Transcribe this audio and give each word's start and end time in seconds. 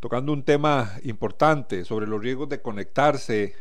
tocando 0.00 0.32
un 0.32 0.42
tema 0.42 0.98
importante 1.02 1.84
sobre 1.84 2.06
los 2.06 2.20
riesgos 2.20 2.48
de 2.48 2.60
conectarse 2.60 3.54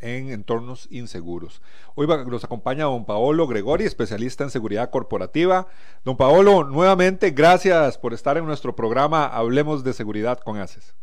en 0.00 0.30
entornos 0.30 0.86
inseguros. 0.90 1.62
Hoy 1.94 2.06
nos 2.06 2.44
acompaña 2.44 2.84
don 2.84 3.06
Paolo 3.06 3.46
Gregori, 3.46 3.84
especialista 3.84 4.44
en 4.44 4.50
seguridad 4.50 4.90
corporativa. 4.90 5.66
Don 6.04 6.16
Paolo, 6.16 6.64
nuevamente 6.64 7.30
gracias 7.30 7.96
por 7.96 8.12
estar 8.12 8.36
en 8.36 8.44
nuestro 8.44 8.76
programa 8.76 9.26
Hablemos 9.26 9.82
de 9.82 9.92
Seguridad 9.92 10.38
con 10.40 10.58
ACES. 10.58 10.94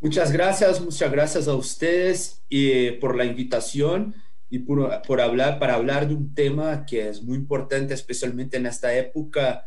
Muchas 0.00 0.32
gracias, 0.32 0.80
muchas 0.80 1.12
gracias 1.12 1.46
a 1.46 1.54
ustedes 1.54 2.42
eh, 2.50 2.98
por 3.00 3.16
la 3.16 3.24
invitación 3.24 4.16
y 4.50 4.58
por, 4.58 5.00
por 5.02 5.20
hablar, 5.20 5.60
para 5.60 5.74
hablar 5.74 6.08
de 6.08 6.14
un 6.14 6.34
tema 6.34 6.84
que 6.84 7.08
es 7.08 7.22
muy 7.22 7.36
importante, 7.36 7.94
especialmente 7.94 8.56
en 8.56 8.66
esta 8.66 8.92
época 8.94 9.64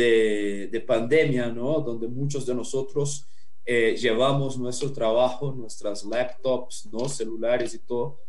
de, 0.00 0.84
pandemia, 0.86 1.48
¿no? 1.48 1.80
Donde 1.80 2.08
muchos 2.08 2.46
de 2.46 2.54
nosotros 2.54 3.26
eh, 3.64 3.96
llevamos 3.96 4.58
nuestro 4.58 4.92
trabajo, 4.92 5.52
nuestras 5.52 6.04
laptops, 6.04 6.88
¿no? 6.92 7.08
Celulares 7.08 7.74
y 7.74 7.78
todo 7.80 8.20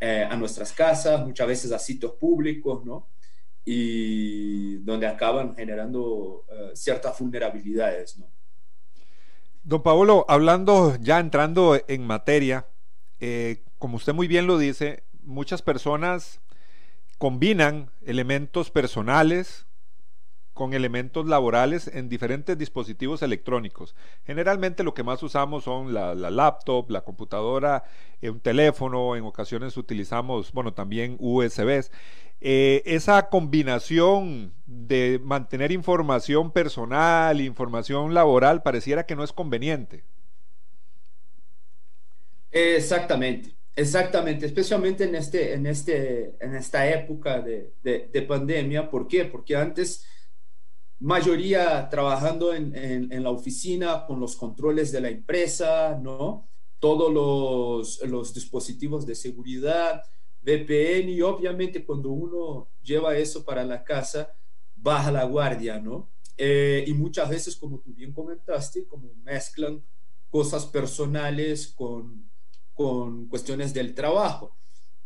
eh, 0.00 0.26
a 0.28 0.36
nuestras 0.36 0.72
casas, 0.72 1.24
muchas 1.24 1.46
veces 1.46 1.72
a 1.72 1.78
sitios 1.78 2.12
públicos, 2.12 2.84
¿no? 2.84 3.08
Y 3.64 4.76
donde 4.78 5.06
acaban 5.06 5.54
generando 5.54 6.44
eh, 6.50 6.70
ciertas 6.74 7.18
vulnerabilidades, 7.18 8.18
¿no? 8.18 8.26
Don 9.62 9.82
Paolo, 9.82 10.24
hablando 10.28 10.96
ya 11.00 11.20
entrando 11.20 11.78
en 11.86 12.06
materia, 12.06 12.66
como 13.76 13.96
usted 13.96 14.14
muy 14.14 14.26
bien 14.26 14.46
lo 14.46 14.56
dice, 14.56 15.04
muchas 15.22 15.60
personas 15.60 16.40
combinan 17.18 17.90
elementos 18.00 18.70
personales 18.70 19.66
con 20.60 20.74
elementos 20.74 21.26
laborales 21.26 21.90
en 21.90 22.10
diferentes 22.10 22.58
dispositivos 22.58 23.22
electrónicos. 23.22 23.96
Generalmente 24.26 24.84
lo 24.84 24.92
que 24.92 25.02
más 25.02 25.22
usamos 25.22 25.64
son 25.64 25.94
la, 25.94 26.14
laptop, 26.14 26.90
la 26.90 27.00
computadora, 27.00 27.84
eh, 28.20 28.28
un 28.28 28.40
teléfono, 28.40 29.16
en 29.16 29.24
ocasiones 29.24 29.78
utilizamos, 29.78 30.52
bueno, 30.52 30.74
también 30.74 31.16
USBs. 31.18 31.90
Eh, 32.42 32.82
esa 32.84 33.30
combinación 33.30 34.52
de 34.66 35.18
mantener 35.24 35.72
información 35.72 36.52
personal, 36.52 37.40
información 37.40 38.12
laboral, 38.12 38.62
pareciera 38.62 39.06
que 39.06 39.16
no 39.16 39.24
es 39.24 39.32
conveniente. 39.32 40.04
Exactamente, 42.50 43.54
exactamente, 43.74 44.44
especialmente 44.44 45.04
en, 45.04 45.14
este, 45.14 45.54
en, 45.54 45.64
este, 45.66 46.34
en 46.38 46.54
esta 46.54 46.86
época 46.86 47.40
de, 47.40 47.72
de 47.82 48.22
pandemia. 48.28 48.90
¿Por 48.90 49.08
qué? 49.08 49.24
Porque 49.24 49.56
antes 49.56 50.04
mayoría 51.00 51.88
trabajando 51.88 52.52
en, 52.54 52.74
en, 52.74 53.22
la 53.22 53.30
oficina 53.30 54.04
con 54.06 54.20
los 54.20 54.36
controles 54.36 54.92
de 54.92 55.00
la 55.00 55.08
empresa, 55.08 55.98
¿no? 56.00 56.48
Todos 56.78 57.12
los, 57.12 58.08
los, 58.08 58.34
dispositivos 58.34 59.06
de 59.06 59.14
seguridad, 59.14 60.02
VPN 60.42 61.08
y 61.08 61.20
obviamente 61.22 61.84
cuando 61.84 62.10
uno 62.10 62.68
lleva 62.82 63.16
eso 63.16 63.44
para 63.44 63.64
la 63.64 63.82
casa, 63.82 64.34
baja 64.76 65.10
la 65.10 65.24
guardia, 65.24 65.80
¿no? 65.80 66.10
Eh, 66.36 66.84
y 66.86 66.94
muchas 66.94 67.28
veces, 67.28 67.56
como 67.56 67.80
tú 67.80 67.92
bien 67.94 68.12
comentaste, 68.12 68.86
como 68.86 69.12
mezclan 69.24 69.82
cosas 70.30 70.64
personales 70.66 71.68
con, 71.68 72.30
con 72.72 73.26
cuestiones 73.28 73.74
del 73.74 73.94
trabajo. 73.94 74.56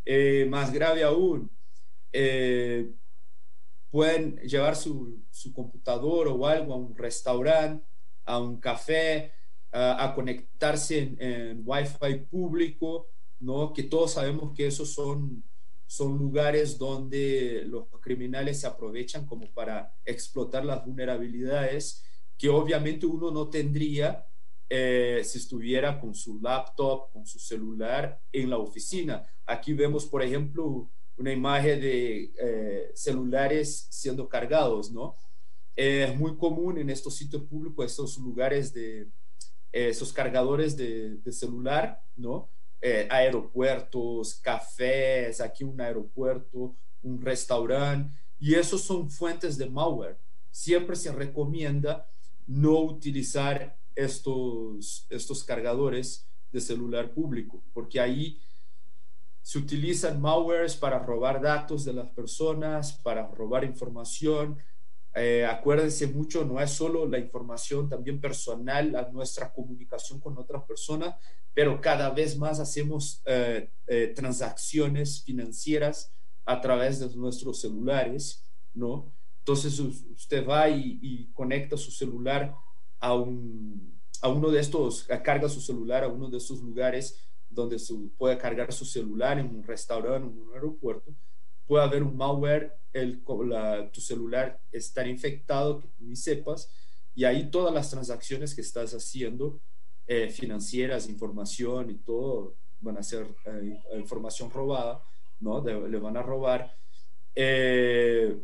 Eh, 0.04 0.46
más 0.48 0.72
grave 0.72 1.02
aún, 1.02 1.50
eh, 2.12 2.92
pueden 3.94 4.38
llevar 4.38 4.74
su, 4.74 5.22
su, 5.30 5.52
computador 5.52 6.26
o 6.26 6.48
algo 6.48 6.74
a 6.74 6.76
un 6.76 6.96
restaurante, 6.96 7.86
a 8.24 8.40
un 8.40 8.58
café, 8.58 9.30
a 9.70 10.12
conectarse 10.16 10.98
en, 10.98 11.22
en 11.22 11.62
Wi-Fi 11.64 12.26
público, 12.28 13.06
¿no? 13.38 13.72
que 13.72 13.84
todos 13.84 14.14
sabemos 14.14 14.52
que 14.52 14.66
esos 14.66 14.92
son, 14.92 15.44
son 15.86 16.18
lugares 16.18 16.76
donde 16.76 17.62
los 17.66 17.86
criminales 18.00 18.58
se 18.58 18.66
aprovechan 18.66 19.26
como 19.26 19.46
para 19.52 19.94
explotar 20.04 20.64
las 20.64 20.84
vulnerabilidades 20.84 22.02
que 22.36 22.48
obviamente 22.48 23.06
uno 23.06 23.30
no 23.30 23.48
tendría 23.48 24.26
eh, 24.68 25.22
si 25.22 25.38
estuviera 25.38 26.00
con 26.00 26.16
su 26.16 26.40
laptop, 26.40 27.12
con 27.12 27.24
su 27.26 27.38
celular 27.38 28.20
en 28.32 28.50
la 28.50 28.58
oficina. 28.58 29.22
Aquí 29.46 29.72
vemos, 29.72 30.04
por 30.06 30.20
ejemplo, 30.20 30.90
una 31.16 31.32
imagen 31.32 31.80
de 31.80 32.32
eh, 32.38 32.90
celulares 32.94 33.86
siendo 33.90 34.28
cargados, 34.28 34.90
¿no? 34.90 35.16
Es 35.76 36.14
muy 36.16 36.36
común 36.36 36.78
en 36.78 36.90
estos 36.90 37.16
sitios 37.16 37.42
públicos, 37.42 37.86
estos 37.86 38.18
lugares 38.18 38.72
de 38.72 39.08
eh, 39.72 39.88
esos 39.88 40.12
cargadores 40.12 40.76
de, 40.76 41.20
celular, 41.32 42.00
¿no? 42.16 42.48
Eh, 42.80 43.08
aeropuertos, 43.10 44.34
cafés, 44.36 45.40
aquí 45.40 45.64
un 45.64 45.80
aeropuerto, 45.80 46.76
un 47.02 47.20
restaurante, 47.20 48.14
y 48.38 48.54
esos 48.54 48.82
son 48.82 49.10
fuentes 49.10 49.56
de 49.56 49.68
malware. 49.68 50.18
Siempre 50.50 50.96
se 50.96 51.10
recomienda 51.12 52.06
no 52.46 52.80
utilizar 52.80 53.76
estos, 53.94 55.06
estos 55.10 55.42
cargadores 55.44 56.26
de 56.52 56.60
celular 56.60 57.12
público, 57.12 57.62
porque 57.72 58.00
ahí 58.00 58.38
se 59.44 59.58
utilizan 59.58 60.22
malwares 60.22 60.74
para 60.74 60.98
robar 60.98 61.38
datos 61.38 61.84
de 61.84 61.92
las 61.92 62.08
personas, 62.08 62.94
para 62.94 63.26
robar 63.26 63.62
información. 63.62 64.56
Eh, 65.14 65.44
acuérdense 65.44 66.06
mucho, 66.06 66.46
no 66.46 66.58
es 66.58 66.70
solo 66.70 67.06
la 67.06 67.18
información 67.18 67.86
también 67.86 68.22
personal, 68.22 68.96
a 68.96 69.10
nuestra 69.10 69.52
comunicación 69.52 70.18
con 70.18 70.38
otras 70.38 70.62
personas, 70.64 71.16
pero 71.52 71.78
cada 71.78 72.08
vez 72.08 72.38
más 72.38 72.58
hacemos 72.58 73.20
eh, 73.26 73.68
eh, 73.86 74.14
transacciones 74.16 75.22
financieras 75.22 76.10
a 76.46 76.58
través 76.62 76.98
de 77.00 77.14
nuestros 77.14 77.60
celulares, 77.60 78.50
¿no? 78.72 79.12
Entonces 79.40 79.78
usted 79.78 80.48
va 80.48 80.70
y, 80.70 81.30
conecta 81.34 81.76
su 81.76 81.90
celular 81.90 82.54
a, 82.98 83.08
a 83.08 84.28
uno 84.28 84.50
de 84.50 84.58
estos, 84.58 85.06
carga 85.22 85.50
su 85.50 85.60
celular 85.60 86.02
a 86.02 86.08
uno 86.08 86.30
de 86.30 86.38
estos 86.38 86.62
lugares 86.62 87.20
donde 87.54 87.78
se 87.78 87.94
puede 88.16 88.36
cargar 88.38 88.72
su 88.72 88.84
celular 88.84 89.38
en 89.38 89.54
un 89.54 89.62
restaurante, 89.62 90.26
en 90.26 90.38
un 90.38 90.54
aeropuerto, 90.54 91.14
puede 91.66 91.84
haber 91.84 92.02
un 92.02 92.16
malware, 92.16 92.76
el, 92.92 93.22
tu 93.92 94.00
celular 94.00 94.60
estar 94.70 95.06
infectado, 95.06 95.80
que 95.80 95.88
ni 96.00 96.16
sepas, 96.16 96.70
y 97.14 97.24
ahí 97.24 97.50
todas 97.50 97.72
las 97.72 97.90
transacciones 97.90 98.54
que 98.54 98.60
estás 98.60 98.92
haciendo, 98.92 99.60
eh, 100.06 100.28
financieras, 100.28 101.08
información 101.08 101.90
y 101.90 101.94
todo, 101.94 102.54
van 102.80 102.98
a 102.98 103.02
ser 103.02 103.26
eh, 103.46 103.82
información 103.96 104.50
robada, 104.50 105.02
¿no? 105.40 105.64
le 105.64 105.98
van 105.98 106.16
a 106.16 106.22
robar. 106.22 106.76
Eh, 107.34 108.36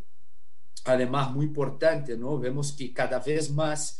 además, 0.85 1.33
muy 1.33 1.47
importante, 1.47 2.17
¿no? 2.17 2.39
Vemos 2.39 2.73
que 2.73 2.93
cada 2.93 3.19
vez 3.19 3.51
más 3.51 3.99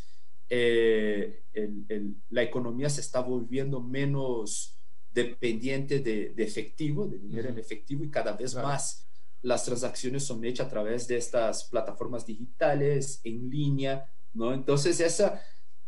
la 2.31 2.43
economía 2.43 2.91
se 2.91 3.03
está 3.03 3.21
volviendo 3.21 3.81
menos 3.81 4.80
dependiente 5.13 6.01
de, 6.01 6.35
efectivo, 6.37 7.07
de 7.07 7.19
dinero 7.19 7.49
en 7.49 7.59
efectivo, 7.59 8.05
y 8.05 8.11
cada 8.11 8.33
vez 8.33 8.55
más 8.55 9.07
las 9.43 9.65
transacciones 9.65 10.25
son 10.25 10.45
hechas 10.45 10.67
a 10.67 10.71
través 10.71 11.09
de 11.09 11.17
estas 11.17 11.65
plataformas 11.65 12.27
digitales, 12.27 13.21
en 13.25 13.49
línea, 13.51 14.11
¿no? 14.35 14.53
Entonces, 14.53 15.01
esa, 15.01 15.43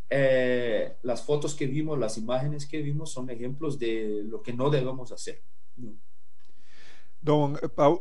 eh, 0.08 0.96
las 1.02 1.22
fotos 1.22 1.54
que 1.54 1.66
vimos, 1.66 1.98
las 1.98 2.16
imágenes 2.18 2.66
que 2.66 2.80
vimos 2.80 3.12
son 3.12 3.28
ejemplos 3.30 3.78
de 3.78 4.22
lo 4.24 4.42
que 4.42 4.52
no 4.52 4.70
debemos 4.70 5.12
hacer. 5.12 5.42
Don 7.20 7.56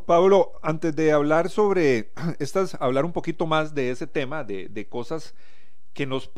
Pablo, 0.08 0.54
antes 0.64 0.96
de 0.96 1.12
hablar 1.12 1.50
sobre 1.50 2.12
estas, 2.40 2.76
hablar 2.82 3.06
un 3.06 3.14
poquito 3.14 3.46
más 3.46 3.76
de 3.76 3.92
ese 3.92 4.08
tema, 4.08 4.44
de, 4.44 4.68
de 4.70 4.88
cosas 4.88 5.36
que 5.94 6.06
nos, 6.06 6.32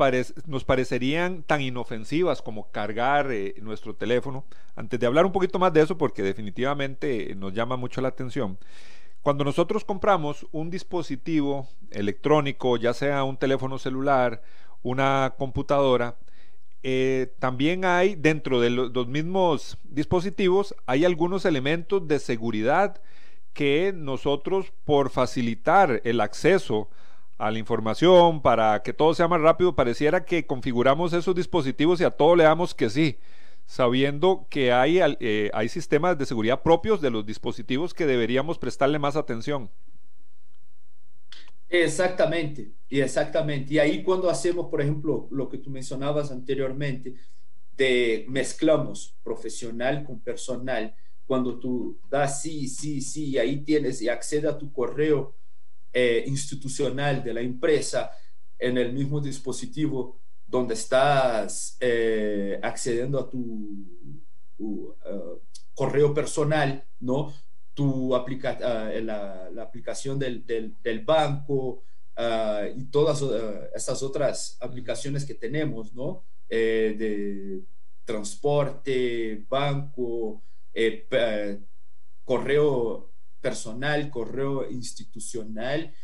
nos 0.46 0.64
parecerían 0.64 1.42
tan 1.42 1.60
inofensivas 1.60 2.42
como 2.42 2.70
cargar 2.70 3.30
eh, 3.30 3.54
nuestro 3.60 3.94
teléfono. 3.94 4.44
Antes 4.74 4.98
de 4.98 5.06
hablar 5.06 5.26
un 5.26 5.32
poquito 5.32 5.58
más 5.58 5.72
de 5.72 5.82
eso, 5.82 5.96
porque 5.96 6.22
definitivamente 6.22 7.34
nos 7.36 7.52
llama 7.52 7.76
mucho 7.76 8.00
la 8.00 8.08
atención, 8.08 8.58
cuando 9.22 9.42
nosotros 9.42 9.86
compramos 9.86 10.46
un 10.52 10.68
dispositivo 10.68 11.66
electrónico, 11.90 12.76
ya 12.76 12.92
sea 12.92 13.24
un 13.24 13.38
teléfono 13.38 13.78
celular, 13.78 14.42
una 14.82 15.34
computadora, 15.38 16.18
eh, 16.82 17.32
también 17.38 17.86
hay 17.86 18.16
dentro 18.16 18.60
de 18.60 18.68
los 18.68 19.08
mismos 19.08 19.78
dispositivos, 19.84 20.74
hay 20.84 21.06
algunos 21.06 21.46
elementos 21.46 22.06
de 22.06 22.18
seguridad 22.18 23.00
que 23.54 23.94
nosotros 23.96 24.74
por 24.84 25.08
facilitar 25.08 26.02
el 26.04 26.20
acceso 26.20 26.90
a 27.38 27.50
la 27.50 27.58
información, 27.58 28.42
para 28.42 28.82
que 28.82 28.92
todo 28.92 29.14
sea 29.14 29.28
más 29.28 29.40
rápido, 29.40 29.74
pareciera 29.74 30.24
que 30.24 30.46
configuramos 30.46 31.12
esos 31.12 31.34
dispositivos 31.34 32.00
y 32.00 32.04
a 32.04 32.10
todo 32.10 32.36
le 32.36 32.44
damos 32.44 32.74
que 32.74 32.90
sí, 32.90 33.18
sabiendo 33.66 34.46
que 34.50 34.72
hay, 34.72 35.00
eh, 35.02 35.50
hay 35.52 35.68
sistemas 35.68 36.16
de 36.18 36.26
seguridad 36.26 36.62
propios 36.62 37.00
de 37.00 37.10
los 37.10 37.26
dispositivos 37.26 37.94
que 37.94 38.06
deberíamos 38.06 38.58
prestarle 38.58 38.98
más 38.98 39.16
atención. 39.16 39.70
Exactamente, 41.68 42.72
y 42.88 43.00
exactamente. 43.00 43.74
Y 43.74 43.78
ahí 43.78 44.02
cuando 44.04 44.30
hacemos, 44.30 44.66
por 44.70 44.80
ejemplo, 44.80 45.26
lo 45.30 45.48
que 45.48 45.58
tú 45.58 45.70
mencionabas 45.70 46.30
anteriormente, 46.30 47.14
de 47.76 48.24
mezclamos 48.28 49.16
profesional 49.24 50.04
con 50.04 50.20
personal, 50.20 50.94
cuando 51.26 51.58
tú 51.58 51.98
das 52.08 52.42
sí, 52.42 52.68
sí, 52.68 53.00
sí, 53.00 53.30
y 53.30 53.38
ahí 53.38 53.64
tienes 53.64 54.00
y 54.02 54.08
accede 54.08 54.48
a 54.48 54.56
tu 54.56 54.72
correo 54.72 55.34
eh, 55.96 56.24
institucional 56.26 57.22
de 57.22 57.32
la 57.32 57.40
empresa 57.40 58.10
en 58.58 58.78
el 58.78 58.92
mismo 58.92 59.20
dispositivo 59.20 60.18
donde 60.44 60.74
estás 60.74 61.76
eh, 61.78 62.58
accediendo 62.60 63.20
a 63.20 63.30
tu, 63.30 63.86
uh, 64.58 64.92
correo 65.72 66.12
personal, 66.12 66.84
¿no? 66.98 67.32
Tu 67.74 68.10
la, 68.10 69.52
aplicación 69.62 70.18
del, 70.18 71.04
banco 71.04 71.84
y 72.76 72.84
todas 72.86 73.22
estas 73.72 74.02
otras 74.02 74.56
aplicaciones 74.60 75.24
que 75.24 75.34
tenemos, 75.34 75.94
¿no? 75.94 76.24
Eh, 76.48 76.96
de 76.98 77.62
transporte, 78.04 79.44
banco, 79.48 80.42
correo 82.24 83.13
personal, 83.44 84.10
correo 84.10 84.70
institucional. 84.70 85.94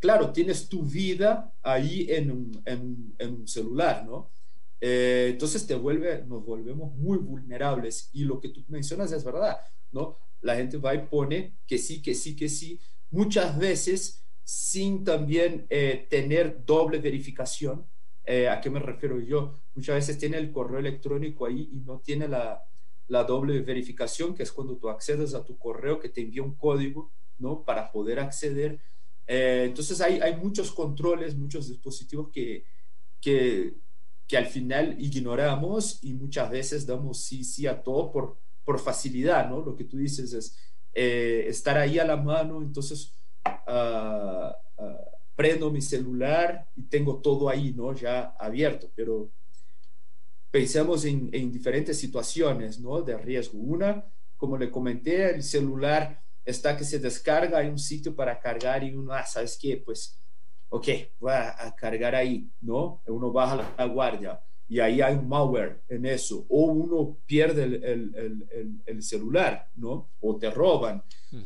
Claro, 0.00 0.32
tienes 0.32 0.68
tu 0.68 0.82
vida 0.82 1.54
ahí 1.62 2.08
en 2.10 2.32
un, 2.32 2.62
en, 2.66 3.32
un 3.32 3.46
celular, 3.46 4.04
¿no? 4.04 4.32
Eh, 4.80 5.28
entonces 5.30 5.64
te 5.68 5.76
vuelve, 5.76 6.24
nos 6.24 6.44
volvemos 6.44 6.92
muy 6.96 7.18
vulnerables 7.18 8.10
y 8.12 8.24
lo 8.24 8.40
que 8.40 8.48
tú 8.48 8.64
mencionas 8.66 9.12
es 9.12 9.22
verdad, 9.22 9.58
¿no? 9.92 10.16
La 10.40 10.56
gente 10.56 10.78
va 10.78 10.92
y 10.96 11.06
pone 11.06 11.58
que 11.64 11.78
sí, 11.78 12.02
que 12.02 12.12
sí, 12.12 12.34
que 12.34 12.48
sí, 12.48 12.80
muchas 13.10 13.56
veces 13.56 14.24
sin 14.42 15.04
también 15.04 15.66
eh, 15.70 16.08
tener 16.10 16.64
doble 16.66 16.98
verificación. 16.98 17.86
Eh, 18.24 18.48
¿A 18.48 18.60
qué 18.60 18.68
me 18.68 18.80
refiero 18.80 19.20
yo? 19.20 19.60
Muchas 19.76 19.94
veces 19.94 20.18
tiene 20.18 20.38
el 20.38 20.50
correo 20.50 20.80
electrónico 20.80 21.46
ahí 21.46 21.68
y 21.72 21.76
no 21.82 22.00
tiene 22.00 22.26
la, 22.26 22.64
la 23.10 23.24
doble 23.24 23.60
verificación, 23.60 24.34
que 24.34 24.44
es 24.44 24.52
cuando 24.52 24.76
tú 24.76 24.88
accedes 24.88 25.34
a 25.34 25.44
tu 25.44 25.58
correo 25.58 25.98
que 25.98 26.08
te 26.08 26.20
envía 26.20 26.44
un 26.44 26.54
código, 26.54 27.10
¿no? 27.38 27.64
Para 27.64 27.90
poder 27.90 28.20
acceder. 28.20 28.78
Eh, 29.26 29.64
entonces 29.66 30.00
hay, 30.00 30.20
hay 30.20 30.36
muchos 30.36 30.70
controles, 30.70 31.36
muchos 31.36 31.68
dispositivos 31.68 32.30
que, 32.30 32.64
que, 33.20 33.74
que, 34.28 34.36
al 34.36 34.46
final 34.46 34.94
ignoramos 35.00 35.98
y 36.02 36.14
muchas 36.14 36.50
veces 36.50 36.86
damos 36.86 37.24
sí, 37.24 37.42
sí 37.42 37.66
a 37.66 37.82
todo 37.82 38.12
por, 38.12 38.36
por 38.64 38.78
facilidad, 38.78 39.50
¿no? 39.50 39.60
Lo 39.60 39.74
que 39.74 39.84
tú 39.84 39.96
dices 39.96 40.32
es 40.32 40.56
eh, 40.94 41.46
estar 41.48 41.78
ahí 41.78 41.98
a 41.98 42.04
la 42.04 42.16
mano, 42.16 42.62
entonces 42.62 43.12
uh, 43.44 44.52
prendo 45.34 45.72
mi 45.72 45.82
celular 45.82 46.68
y 46.76 46.82
tengo 46.84 47.16
todo 47.16 47.48
ahí, 47.48 47.72
¿no? 47.72 47.92
Ya 47.92 48.36
abierto, 48.38 48.88
pero 48.94 49.30
pensamos 50.50 51.04
en, 51.04 51.30
diferentes 51.52 51.98
situaciones 51.98 52.80
¿no? 52.80 53.02
de 53.02 53.16
riesgo. 53.16 53.58
Una, 53.58 54.04
como 54.36 54.56
le 54.56 54.70
comenté, 54.70 55.34
el 55.34 55.42
celular 55.42 56.20
está 56.44 56.76
que 56.76 56.84
se 56.84 56.98
descarga, 56.98 57.58
hay 57.58 57.68
un 57.68 57.78
sitio 57.78 58.14
para 58.14 58.40
cargar 58.40 58.82
y 58.82 58.94
uno, 58.94 59.12
ah, 59.12 59.24
¿sabes 59.24 59.58
qué? 59.60 59.76
Pues, 59.76 60.18
ok, 60.68 60.88
voy 61.20 61.32
a, 61.32 61.74
cargar 61.76 62.14
ahí, 62.14 62.50
¿no? 62.60 63.02
Uno 63.06 63.30
baja 63.30 63.74
la, 63.76 63.84
guardia 63.86 64.40
y 64.68 64.80
ahí 64.80 65.00
hay 65.00 65.14
un 65.14 65.28
malware 65.28 65.82
en 65.88 66.06
eso, 66.06 66.46
o 66.48 66.66
uno 66.66 67.18
pierde 67.26 67.64
el, 67.64 69.02
celular, 69.02 69.68
¿no? 69.76 70.10
O 70.20 70.36
te 70.36 70.50
roban. 70.50 71.02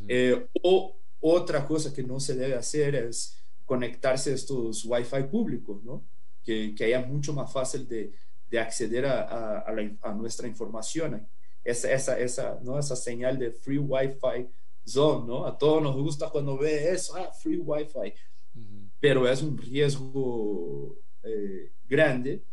Eh, 0.09 0.47
o 0.63 0.97
otra 1.21 1.67
cosa 1.67 1.93
que 1.93 2.03
no 2.03 2.21
se 2.21 2.35
debe 2.35 2.55
hacer 2.55 2.95
es 2.95 3.43
conectarse 3.65 4.31
a 4.31 4.35
estos 4.35 4.85
Wi-Fi 4.85 5.25
públicos, 5.31 5.83
¿no? 5.83 6.05
Que, 6.43 6.75
que 6.75 6.85
haya 6.85 7.01
mucho 7.01 7.33
más 7.33 7.51
fácil 7.51 7.89
de, 7.89 8.13
de 8.55 8.61
acceder 8.61 9.05
a, 9.05 9.65
a, 10.01 10.15
nuestra 10.15 10.47
información. 10.47 11.27
Esa, 11.65 11.93
esa, 11.93 12.17
esa, 12.21 12.61
¿no? 12.63 12.79
esa 12.79 12.95
señal 12.95 13.37
de 13.37 13.51
free 13.51 13.79
Wi-Fi 13.79 14.47
zone, 14.87 15.27
¿no? 15.27 15.45
A 15.45 15.59
todos 15.59 15.83
nos 15.83 15.97
gusta 15.97 16.31
cuando 16.31 16.57
ve 16.57 16.93
eso, 16.93 17.17
ah, 17.17 17.33
free 17.33 17.57
Wi-Fi. 17.57 18.15
Pero 19.01 19.29
es 19.29 19.43
un 19.43 19.59
riesgo 19.59 20.97
eh, 21.25 21.73
grande 21.89 22.45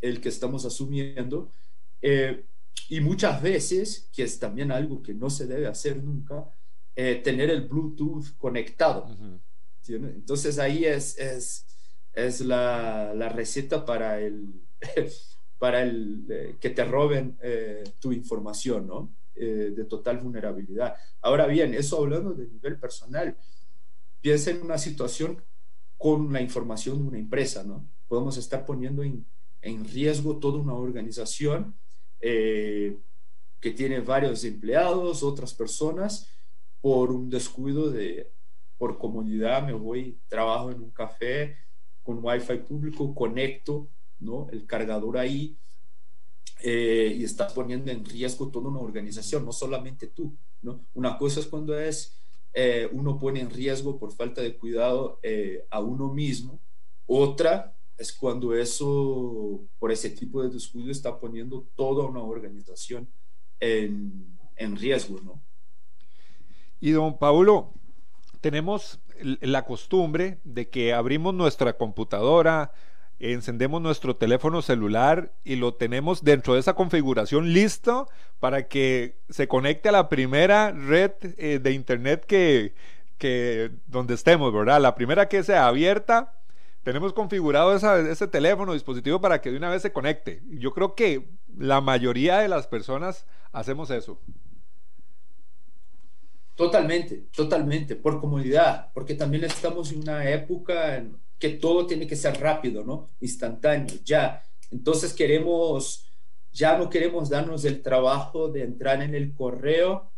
el 0.00 0.18
que 0.22 0.30
estamos 0.30 0.64
asumiendo. 0.64 1.52
Eh, 2.00 2.46
y 2.88 3.00
muchas 3.02 3.42
veces, 3.42 4.08
que 4.14 4.22
es 4.22 4.38
también 4.38 4.72
algo 4.72 5.02
que 5.02 5.12
no 5.12 5.28
se 5.28 5.46
debe 5.46 5.66
hacer 5.66 6.02
nunca, 6.02 6.48
eh, 6.96 7.16
tener 7.22 7.50
el 7.50 7.68
Bluetooth 7.68 8.34
conectado. 8.38 9.14
Entonces 9.86 10.58
ahí 10.58 10.86
es, 10.86 11.18
es, 11.18 11.66
es 12.14 12.40
la, 12.40 13.12
la 13.14 13.28
receta 13.28 13.84
para 13.84 14.20
el, 14.20 14.54
para 15.60 15.82
el, 15.82 16.24
eh, 16.30 16.56
que 16.58 16.70
te 16.70 16.82
roben 16.86 17.36
eh, 17.42 17.84
tu 18.00 18.12
información, 18.12 18.86
¿no? 18.86 19.12
Eh, 19.34 19.74
de 19.76 19.84
total 19.84 20.18
vulnerabilidad. 20.18 20.96
Ahora 21.20 21.46
bien, 21.46 21.74
eso 21.74 21.98
hablando 21.98 22.32
de 22.32 22.48
nivel 22.48 22.78
personal, 22.78 23.36
piensa 24.22 24.52
en 24.52 24.62
una 24.62 24.78
situación 24.78 25.42
con 25.98 26.32
la 26.32 26.40
información 26.40 26.96
de 26.96 27.08
una 27.08 27.18
empresa, 27.18 27.62
¿no? 27.62 27.86
Podemos 28.08 28.38
estar 28.38 28.64
poniendo 28.64 29.02
en, 29.02 29.26
en 29.60 29.84
riesgo 29.84 30.38
toda 30.38 30.58
una 30.58 30.72
organización 30.72 31.74
que 32.20 33.70
tiene 33.74 34.00
varios 34.00 34.44
empleados, 34.44 35.22
otras 35.22 35.54
personas, 35.54 36.28
por 36.82 37.10
un 37.10 37.30
descuido 37.30 37.90
de, 37.90 38.30
por 38.76 38.98
comodidad, 38.98 39.66
me 39.66 39.72
voy, 39.72 40.18
trabajo 40.28 40.70
en 40.70 40.82
un 40.82 40.90
café 40.90 41.56
con 42.02 42.18
wifi 42.22 42.58
público, 42.58 43.14
conecto 43.14 43.88
¿no? 44.20 44.48
El 44.52 44.66
cargador 44.66 45.18
ahí 45.18 45.56
eh, 46.62 47.16
y 47.18 47.24
estás 47.24 47.52
poniendo 47.52 47.90
en 47.90 48.04
riesgo 48.04 48.48
toda 48.48 48.68
una 48.68 48.80
organización, 48.80 49.44
no 49.44 49.52
solamente 49.52 50.08
tú, 50.08 50.36
¿no? 50.60 50.84
Una 50.92 51.16
cosa 51.16 51.40
es 51.40 51.46
cuando 51.46 51.78
es, 51.78 52.20
eh, 52.52 52.88
uno 52.92 53.18
pone 53.18 53.40
en 53.40 53.50
riesgo 53.50 53.98
por 53.98 54.12
falta 54.12 54.42
de 54.42 54.56
cuidado 54.56 55.18
eh, 55.22 55.64
a 55.70 55.80
uno 55.80 56.12
mismo, 56.12 56.60
otra 57.06 57.74
es 57.96 58.12
cuando 58.12 58.54
eso, 58.54 59.62
por 59.78 59.90
ese 59.90 60.10
tipo 60.10 60.42
de 60.42 60.50
descuido, 60.50 60.90
está 60.90 61.18
poniendo 61.18 61.66
toda 61.74 62.04
una 62.04 62.22
organización 62.22 63.08
en, 63.58 64.38
en 64.56 64.76
riesgo, 64.76 65.18
¿no? 65.22 65.42
Y 66.78 66.90
don 66.92 67.18
Paulo, 67.18 67.72
tenemos 68.40 69.00
la 69.22 69.64
costumbre 69.64 70.40
de 70.44 70.68
que 70.68 70.92
abrimos 70.94 71.34
nuestra 71.34 71.76
computadora, 71.76 72.72
encendemos 73.20 73.82
nuestro 73.82 74.16
teléfono 74.16 74.62
celular 74.62 75.32
y 75.44 75.56
lo 75.56 75.74
tenemos 75.74 76.24
dentro 76.24 76.54
de 76.54 76.60
esa 76.60 76.74
configuración 76.74 77.52
listo 77.52 78.08
para 78.40 78.66
que 78.66 79.16
se 79.28 79.46
conecte 79.46 79.90
a 79.90 79.92
la 79.92 80.08
primera 80.08 80.72
red 80.72 81.12
eh, 81.36 81.58
de 81.62 81.72
internet 81.72 82.24
que, 82.26 82.74
que 83.18 83.70
donde 83.86 84.14
estemos, 84.14 84.52
¿verdad? 84.52 84.80
La 84.80 84.94
primera 84.94 85.28
que 85.28 85.42
sea 85.42 85.66
abierta, 85.66 86.32
tenemos 86.82 87.12
configurado 87.12 87.76
ese 87.76 88.26
teléfono, 88.28 88.72
dispositivo 88.72 89.20
para 89.20 89.42
que 89.42 89.50
de 89.50 89.58
una 89.58 89.68
vez 89.68 89.82
se 89.82 89.92
conecte. 89.92 90.42
Yo 90.48 90.72
creo 90.72 90.94
que 90.94 91.28
la 91.58 91.82
mayoría 91.82 92.38
de 92.38 92.48
las 92.48 92.66
personas 92.66 93.26
hacemos 93.52 93.90
eso. 93.90 94.18
Totalmente, 96.56 97.26
totalmente, 97.34 97.96
por 97.96 98.20
comodidad, 98.20 98.90
porque 98.94 99.14
también 99.14 99.44
estamos 99.44 99.92
en 99.92 100.00
una 100.00 100.28
época 100.30 100.96
en 100.96 101.16
que 101.40 101.48
todo 101.48 101.86
tiene 101.86 102.06
que 102.06 102.16
ser 102.16 102.38
rápido, 102.38 102.84
¿no? 102.84 103.08
Instantáneo, 103.20 103.96
ya. 104.04 104.44
Entonces 104.70 105.14
queremos, 105.14 106.06
ya 106.52 106.76
no 106.78 106.90
queremos 106.90 107.30
darnos 107.30 107.64
el 107.64 107.82
trabajo 107.82 108.48
de 108.48 108.62
entrar 108.62 109.02
en 109.02 109.14
el 109.14 109.34
correo, 109.34 110.12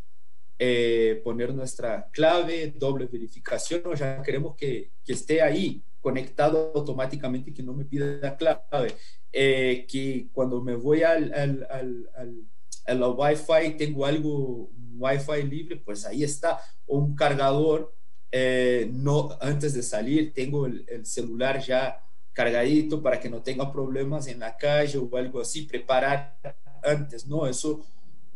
eh, 0.58 1.20
poner 1.24 1.54
nuestra 1.54 2.08
clave, 2.12 2.74
doble 2.76 3.06
verificación, 3.06 3.82
ya 3.94 4.20
queremos 4.22 4.56
que, 4.56 4.90
que 5.04 5.12
esté 5.12 5.40
ahí, 5.40 5.82
conectado 6.00 6.72
automáticamente 6.74 7.54
que 7.54 7.62
no 7.62 7.72
me 7.72 7.84
pida 7.84 8.18
la 8.20 8.36
clave, 8.36 8.94
eh, 9.32 9.86
que 9.88 10.26
cuando 10.32 10.60
me 10.60 10.74
voy 10.74 11.04
al, 11.04 11.32
al, 11.32 11.66
al, 11.70 12.44
al 12.84 13.02
Wi-Fi 13.02 13.76
tengo 13.78 14.04
algo, 14.04 14.70
Wi-Fi 14.98 15.44
libre, 15.44 15.76
pues 15.76 16.04
ahí 16.04 16.24
está, 16.24 16.58
o 16.86 16.98
un 16.98 17.14
cargador, 17.14 17.94
eh, 18.32 18.88
no, 18.92 19.36
antes 19.40 19.74
de 19.74 19.82
salir 19.82 20.32
tengo 20.32 20.66
el, 20.66 20.84
el, 20.88 21.06
celular 21.06 21.60
ya 21.60 22.02
cargadito 22.32 23.02
para 23.02 23.20
que 23.20 23.28
no 23.28 23.42
tenga 23.42 23.70
problemas 23.70 24.26
en 24.26 24.40
la 24.40 24.56
calle 24.56 24.98
o 24.98 25.16
algo 25.16 25.40
así, 25.40 25.62
preparar 25.62 26.38
antes, 26.82 27.26
¿no? 27.26 27.46
Eso 27.46 27.84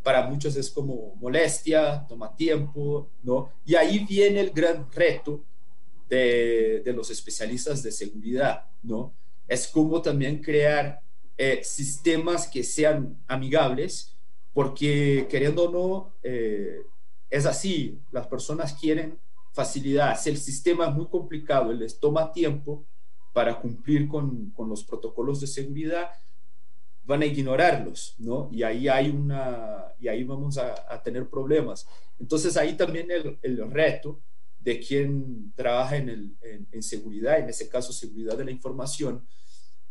para 0.03 0.27
muchos 0.29 0.55
es 0.55 0.71
como 0.71 1.17
molestia, 1.17 2.07
toma 2.09 2.37
tiempo, 2.37 3.09
¿no? 3.23 3.51
Y 3.65 3.75
ahí 3.75 4.05
viene 4.09 4.41
el 4.41 4.51
gran 4.51 4.87
reto 4.93 5.43
de, 6.09 6.83
de 6.85 6.93
los 6.93 7.11
especialistas 7.11 7.83
de 7.83 7.91
seguridad, 7.91 8.67
¿no? 8.83 9.13
Es 9.49 9.67
como 9.67 10.03
también 10.03 10.43
crear 10.43 11.01
eh, 11.39 11.61
sistemas 11.63 12.47
que 12.47 12.65
sean 12.65 13.19
amigables, 13.27 14.15
porque 14.55 15.27
queriendo 15.29 15.65
o 15.65 15.71
no, 15.71 16.15
eh, 16.23 16.81
es 17.29 17.45
así, 17.45 17.99
las 18.11 18.27
personas 18.27 18.73
quieren 18.73 19.19
facilidad. 19.57 20.21
Si 20.21 20.29
el 20.29 20.37
sistema 20.37 20.87
es 20.87 20.95
muy 20.95 21.07
complicado 21.07 21.73
les 21.73 21.99
toma 21.99 22.31
tiempo 22.31 22.85
para 23.33 23.59
cumplir 23.59 24.07
con, 24.07 24.51
con 24.51 24.69
los 24.69 24.85
protocolos 24.85 25.41
de 25.41 25.47
seguridad, 25.47 26.11
van 27.05 27.23
a 27.23 27.27
ignorarlos, 27.27 28.17
¿no? 28.19 28.51
Y 28.53 28.63
ahí 28.63 28.87
hay 28.87 29.09
una, 29.09 29.95
y 29.99 30.09
ahí 30.09 30.25
vamos 30.25 30.59
a, 30.59 31.03
tener 31.03 31.31
problemas. 31.31 31.87
Entonces 32.21 32.57
ahí 32.59 32.77
también 32.77 33.11
el, 33.11 33.39
el, 33.43 33.71
reto 33.71 34.21
de 34.59 34.79
quien 34.79 35.53
trabaja 35.55 35.97
en, 35.97 36.09
el, 36.11 36.37
en, 36.73 36.83
seguridad, 36.83 37.39
en 37.39 37.49
ese 37.49 37.69
caso 37.69 37.93
seguridad 37.93 38.37
de 38.37 38.45
la 38.45 38.51
información, 38.51 39.25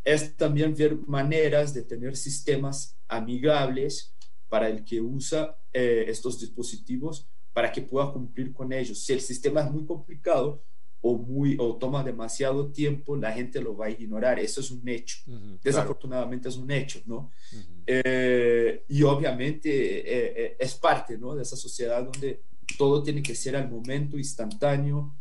es 0.03 0.36
también 0.38 0.75
ver 0.75 0.95
maneras 1.07 1.74
de 1.74 1.81
tener 1.81 2.15
sistemas 2.15 2.95
amigables 3.07 4.13
para 4.48 4.69
el 4.69 4.84
que 4.84 5.01
usa 5.01 5.57
eh, 5.74 6.05
estos 6.07 6.39
dispositivos 6.39 7.27
para 7.55 7.71
que 7.71 7.81
pueda 7.81 8.12
cumplir 8.12 8.51
con 8.53 8.74
ellos. 8.74 9.00
Si 9.05 9.13
el 9.13 9.21
sistema 9.21 9.62
es 9.62 9.71
muy 9.71 9.85
complicado, 9.85 10.62
o, 11.00 11.17
muy, 11.17 11.55
o 11.57 11.77
toma 11.77 12.03
demasiado 12.03 12.67
tiempo, 12.71 13.15
la 13.15 13.31
gente 13.31 13.62
lo 13.62 13.77
va 13.77 13.85
a 13.85 13.89
ignorar. 13.91 14.39
Eso 14.39 14.59
es 14.59 14.71
un 14.71 14.85
hecho. 14.89 15.19
Uh 15.27 15.31
-huh, 15.31 15.59
Desafortunadamente 15.63 16.43
claro. 16.50 16.55
es 16.57 16.63
un 16.63 16.71
hecho, 16.71 17.00
¿no? 17.05 17.17
Uh 17.53 17.55
-huh. 17.55 17.83
eh, 17.88 18.83
y 18.89 19.03
obviamente 19.03 19.69
eh, 19.69 20.33
eh, 20.41 20.55
es 20.59 20.74
parte, 20.75 21.17
¿no? 21.17 21.33
De 21.33 21.43
esa 21.43 21.55
sociedad 21.55 22.03
donde 22.03 22.41
todo 22.77 23.01
tiene 23.03 23.21
que 23.21 23.35
ser 23.35 23.55
al 23.55 23.69
momento, 23.69 24.17
instantáneo, 24.17 25.15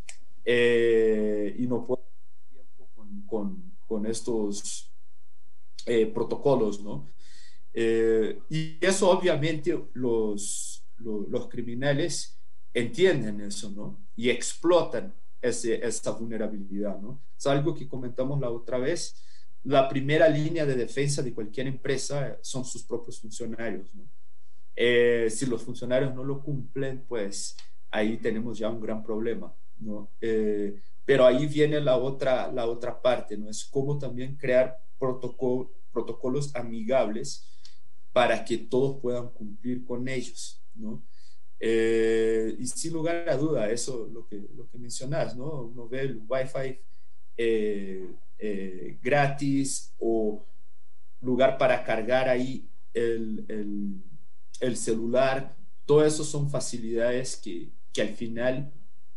eh, 0.45 1.55
y 1.57 1.67
no 1.69 1.87
puede 1.87 2.03
tiempo 2.51 2.89
con, 2.97 3.09
con, 3.27 3.73
con 3.87 4.07
estos 4.07 4.91
eh, 5.87 6.07
protocolos, 6.07 6.83
¿no? 6.83 6.95
y 8.49 8.79
eso 8.81 9.11
obviamente 9.11 9.77
los, 9.95 10.74
los, 10.99 11.49
criminales 11.49 12.39
entienden 12.73 13.41
eso, 13.41 13.71
¿no? 13.71 14.01
Y 14.17 14.31
explotan 14.31 15.15
ese, 15.41 15.85
esa 15.87 16.13
vulnerabilidad. 16.13 16.99
¿no? 17.01 17.23
Es 17.37 17.47
algo 17.47 17.75
que 17.75 17.89
comentamos 17.89 18.41
la 18.41 18.51
otra 18.51 18.79
vez. 18.79 19.17
La 19.65 19.89
primera 19.89 20.29
línea 20.29 20.67
de 20.67 20.75
defensa 20.75 21.23
de 21.23 21.35
cualquier 21.35 21.67
empresa 21.67 22.39
son 22.43 22.65
sus 22.65 22.83
propios 22.83 23.21
funcionarios. 23.21 23.95
¿no? 23.95 24.05
Eh, 24.77 25.29
si 25.31 25.47
los 25.47 25.63
funcionarios 25.63 26.15
no 26.15 26.25
lo 26.25 26.43
cumplen, 26.43 27.05
pues 27.09 27.57
ahí 27.91 28.17
tenemos 28.17 28.59
ya 28.59 28.69
un 28.71 28.81
gran 28.81 29.03
problema. 29.03 29.55
¿no? 29.79 30.11
Eh, 30.21 30.81
pero 31.05 31.27
ahí 31.27 31.47
viene 31.47 31.81
la 31.81 31.97
otra, 31.97 32.51
la 32.51 32.67
otra 32.67 33.01
parte, 33.01 33.37
¿no? 33.37 33.51
Es 33.51 33.65
cómo 33.65 33.99
también 33.99 34.37
crear 34.37 34.81
protocol, 34.99 35.69
protocolos 35.93 36.55
amigables 36.55 37.47
para 38.13 38.45
que 38.45 38.57
todos 38.57 39.01
puedan 39.01 39.29
cumplir 39.29 39.85
con 39.85 40.09
ellos, 40.09 40.63
¿no? 40.75 41.03
Eh, 41.67 42.57
y 42.59 42.67
sin 42.67 42.93
lugar 42.93 43.27
a 43.29 43.37
duda, 43.37 43.71
eso 43.71 44.09
lo 44.13 44.27
que, 44.27 44.49
lo 44.55 44.69
que 44.69 44.79
mencionas, 44.79 45.37
¿no? 45.37 45.63
Uno 45.63 45.89
ve 45.89 46.01
el 46.01 46.23
Wi-Fi 46.29 46.79
eh, 47.37 48.15
eh, 48.39 48.99
gratis 49.03 49.95
o 49.99 50.45
lugar 51.21 51.57
para 51.57 51.83
cargar 51.83 52.29
ahí 52.29 52.69
el, 52.93 53.45
el, 53.49 54.03
el, 54.61 54.77
celular, 54.77 55.57
todo 55.87 56.05
eso 56.05 56.23
son 56.23 56.51
facilidades 56.51 57.37
que, 57.37 57.71
que 57.93 58.03
al 58.03 58.11
final 58.11 58.71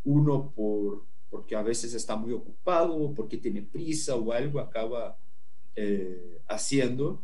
uno 0.05 0.51
por, 0.55 1.05
porque 1.29 1.55
a 1.55 1.61
veces 1.61 1.93
está 1.93 2.15
muy 2.15 2.31
ocupado 2.31 2.95
o 2.95 3.13
porque 3.13 3.37
tiene 3.37 3.61
prisa 3.61 4.15
o 4.15 4.31
algo 4.31 4.59
acaba 4.59 5.17
haciendo 6.47 7.21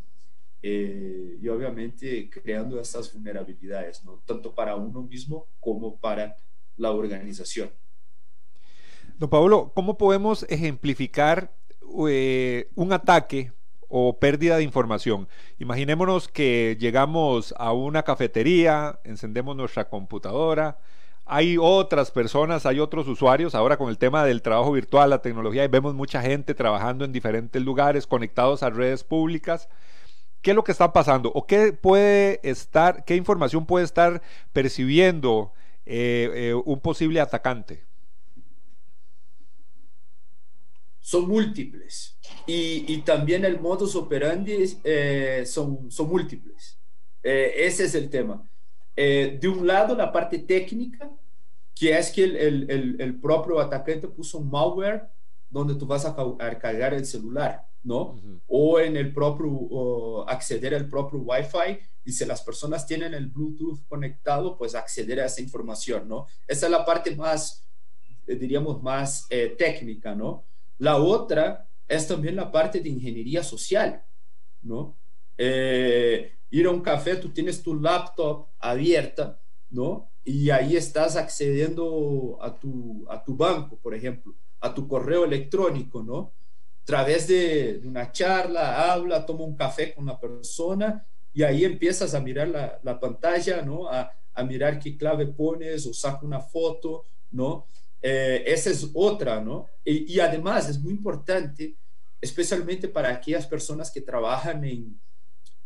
eh, 0.66 1.36
y 1.42 1.48
obviamente 1.48 2.30
creando 2.30 2.80
estas 2.80 3.12
vulnerabilidades, 3.12 4.02
¿no? 4.02 4.22
tanto 4.24 4.54
para 4.54 4.74
uno 4.76 5.02
mismo 5.02 5.46
como 5.60 5.98
para 5.98 6.38
la 6.78 6.90
organización. 6.90 7.68
Don 9.18 9.28
Pablo, 9.28 9.72
¿cómo 9.74 9.98
podemos 9.98 10.46
ejemplificar 10.48 11.52
eh, 12.08 12.70
un 12.76 12.94
ataque 12.94 13.52
o 13.88 14.18
pérdida 14.18 14.56
de 14.56 14.62
información? 14.62 15.28
Imaginémonos 15.58 16.28
que 16.28 16.78
llegamos 16.80 17.52
a 17.58 17.74
una 17.74 18.02
cafetería, 18.02 18.98
encendemos 19.04 19.54
nuestra 19.56 19.90
computadora, 19.90 20.78
hay 21.26 21.58
otras 21.60 22.10
personas, 22.10 22.64
hay 22.64 22.80
otros 22.80 23.06
usuarios, 23.06 23.54
ahora 23.54 23.76
con 23.76 23.90
el 23.90 23.98
tema 23.98 24.24
del 24.24 24.40
trabajo 24.40 24.72
virtual, 24.72 25.10
la 25.10 25.20
tecnología, 25.20 25.62
y 25.62 25.68
vemos 25.68 25.94
mucha 25.94 26.22
gente 26.22 26.54
trabajando 26.54 27.04
en 27.04 27.12
diferentes 27.12 27.60
lugares, 27.60 28.06
conectados 28.06 28.62
a 28.62 28.70
redes 28.70 29.04
públicas 29.04 29.68
qué 30.44 30.50
es 30.50 30.54
lo 30.54 30.62
que 30.62 30.72
está 30.72 30.92
pasando 30.92 31.32
o 31.34 31.46
qué 31.46 31.72
puede 31.72 32.38
estar, 32.48 33.04
qué 33.04 33.16
información 33.16 33.64
puede 33.66 33.84
estar 33.86 34.20
percibiendo 34.52 35.52
eh, 35.86 36.30
eh, 36.34 36.54
un 36.54 36.78
posible 36.80 37.20
atacante. 37.20 37.82
Son 41.00 41.26
múltiples 41.28 42.18
y, 42.46 42.84
y 42.92 43.02
también 43.02 43.44
el 43.44 43.58
modus 43.58 43.96
operandi 43.96 44.78
eh, 44.84 45.44
son, 45.46 45.90
son 45.90 46.08
múltiples. 46.08 46.78
Eh, 47.22 47.54
ese 47.66 47.84
es 47.84 47.94
el 47.94 48.10
tema. 48.10 48.46
Eh, 48.96 49.38
de 49.40 49.48
un 49.48 49.66
lado, 49.66 49.96
la 49.96 50.12
parte 50.12 50.38
técnica, 50.38 51.10
que 51.74 51.96
es 51.98 52.10
que 52.10 52.24
el, 52.24 52.70
el, 52.70 52.96
el 53.00 53.20
propio 53.20 53.60
atacante 53.60 54.08
puso 54.08 54.38
un 54.38 54.50
malware 54.50 55.08
donde 55.48 55.74
tú 55.74 55.86
vas 55.86 56.04
a 56.04 56.14
cargar 56.58 56.92
el 56.92 57.04
celular. 57.06 57.66
¿No? 57.84 58.00
Uh 58.02 58.16
-huh. 58.16 58.40
O 58.48 58.80
en 58.80 58.96
el 58.96 59.12
propio, 59.12 59.46
uh, 59.46 60.24
acceder 60.28 60.74
al 60.74 60.88
propio 60.88 61.20
Wi-Fi 61.20 61.78
y 62.04 62.12
si 62.12 62.24
las 62.24 62.42
personas 62.42 62.86
tienen 62.86 63.14
el 63.14 63.28
Bluetooth 63.28 63.86
conectado, 63.88 64.56
pues 64.58 64.74
acceder 64.74 65.20
a 65.20 65.26
esa 65.26 65.40
información, 65.40 66.08
¿no? 66.08 66.26
Esa 66.46 66.66
es 66.66 66.72
la 66.72 66.84
parte 66.84 67.14
más, 67.16 67.66
eh, 68.26 68.36
diríamos, 68.36 68.82
más 68.82 69.26
eh, 69.30 69.54
técnica, 69.56 70.14
¿no? 70.14 70.44
La 70.78 70.96
otra 70.96 71.68
es 71.88 72.06
también 72.06 72.36
la 72.36 72.50
parte 72.50 72.80
de 72.80 72.88
ingeniería 72.88 73.42
social, 73.42 74.02
¿no? 74.62 74.96
Eh, 75.38 76.32
ir 76.50 76.66
a 76.66 76.70
un 76.70 76.80
café, 76.80 77.16
tú 77.16 77.30
tienes 77.30 77.62
tu 77.62 77.74
laptop 77.74 78.48
abierta, 78.58 79.40
¿no? 79.70 80.10
Y 80.24 80.50
ahí 80.50 80.76
estás 80.76 81.16
accediendo 81.16 82.38
a 82.40 82.58
tu, 82.58 83.06
a 83.08 83.22
tu 83.22 83.36
banco, 83.36 83.78
por 83.78 83.94
ejemplo, 83.94 84.34
a 84.60 84.72
tu 84.72 84.86
correo 84.86 85.24
electrónico, 85.24 86.02
¿no? 86.02 86.32
Través 86.84 87.26
de, 87.26 87.80
una 87.84 88.12
charla, 88.12 88.92
habla, 88.92 89.24
toma 89.24 89.44
un 89.44 89.56
café 89.56 89.94
con 89.94 90.06
la 90.06 90.18
persona 90.18 91.04
y 91.32 91.42
ahí 91.42 91.64
empiezas 91.64 92.14
a 92.14 92.20
mirar 92.20 92.48
la, 92.48 92.78
la 92.82 93.00
pantalla, 93.00 93.62
¿no? 93.62 93.88
A, 93.88 94.12
a, 94.34 94.44
mirar 94.44 94.78
qué 94.78 94.96
clave 94.96 95.26
pones 95.26 95.86
o 95.86 95.94
saca 95.94 96.24
una 96.24 96.40
foto, 96.40 97.06
¿no? 97.30 97.66
Eh, 98.02 98.44
esa 98.46 98.70
es 98.70 98.90
otra, 98.92 99.40
¿no? 99.40 99.66
Y, 99.84 100.14
y, 100.14 100.20
además 100.20 100.68
es 100.68 100.78
muy 100.78 100.92
importante, 100.92 101.76
especialmente 102.20 102.88
para 102.88 103.10
aquellas 103.10 103.46
personas 103.46 103.90
que 103.90 104.00
trabajan 104.00 104.64
en, 104.64 105.00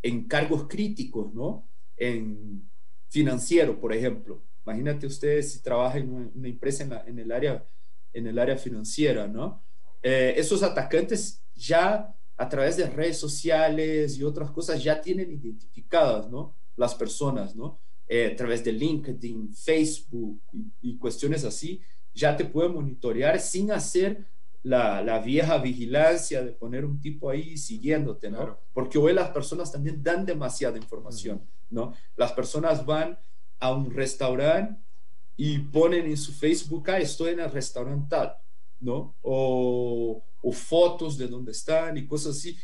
en 0.01 0.27
cargos 0.27 0.67
críticos, 0.67 1.33
¿no? 1.33 1.67
En 1.97 2.69
financiero, 3.09 3.79
por 3.79 3.93
ejemplo. 3.93 4.41
Imagínate 4.65 5.07
ustedes 5.07 5.53
si 5.53 5.61
trabaja 5.61 5.97
en 5.97 6.31
una 6.35 6.47
empresa 6.47 6.83
en, 6.83 6.89
la, 6.89 7.03
en, 7.05 7.19
el 7.19 7.31
área, 7.31 7.65
en 8.13 8.27
el 8.27 8.39
área 8.39 8.55
financiera, 8.55 9.27
¿no? 9.27 9.61
Eh, 10.01 10.33
esos 10.37 10.63
atacantes 10.63 11.41
ya 11.55 12.15
a 12.37 12.49
través 12.49 12.77
de 12.77 12.89
redes 12.89 13.17
sociales 13.17 14.17
y 14.17 14.23
otras 14.23 14.51
cosas 14.51 14.81
ya 14.81 15.01
tienen 15.01 15.31
identificadas, 15.31 16.29
¿no? 16.29 16.55
Las 16.77 16.95
personas, 16.95 17.55
¿no? 17.55 17.79
Eh, 18.07 18.31
a 18.33 18.35
través 18.35 18.63
de 18.63 18.71
LinkedIn, 18.71 19.53
Facebook 19.53 20.41
y, 20.53 20.71
y, 20.81 20.97
cuestiones 20.97 21.43
así, 21.43 21.81
ya 22.13 22.35
te 22.35 22.45
pueden 22.45 22.73
monitorear 22.73 23.39
sin 23.39 23.71
hacer 23.71 24.25
la, 24.63 25.01
la, 25.03 25.19
vieja 25.19 25.57
vigilancia 25.57 26.43
de 26.43 26.51
poner 26.51 26.85
un 26.85 26.99
tipo 26.99 27.29
ahí 27.29 27.57
siguiéndote, 27.57 28.29
¿no? 28.29 28.37
Claro. 28.37 28.59
Porque 28.73 28.97
hoy 28.97 29.13
las 29.13 29.29
personas 29.29 29.71
también 29.71 30.01
dan 30.01 30.25
demasiada 30.25 30.77
información. 30.77 31.41
¿no? 31.69 31.93
Las 32.15 32.31
personas 32.33 32.85
van 32.85 33.19
a 33.59 33.73
un 33.73 33.91
restaurante 33.91 34.81
y 35.37 35.59
ponen 35.59 36.05
en 36.05 36.17
su 36.17 36.33
Facebook, 36.33 36.89
ah, 36.89 36.99
estoy 36.99 37.31
en 37.31 37.41
el 37.41 37.51
restaurante 37.51 38.07
tal 38.09 38.35
¿no? 38.79 39.15
O, 39.21 40.23
fotos 40.51 41.17
de 41.17 41.27
dónde 41.27 41.51
están 41.51 41.97
y 41.97 42.07
cosas 42.07 42.37
así. 42.37 42.57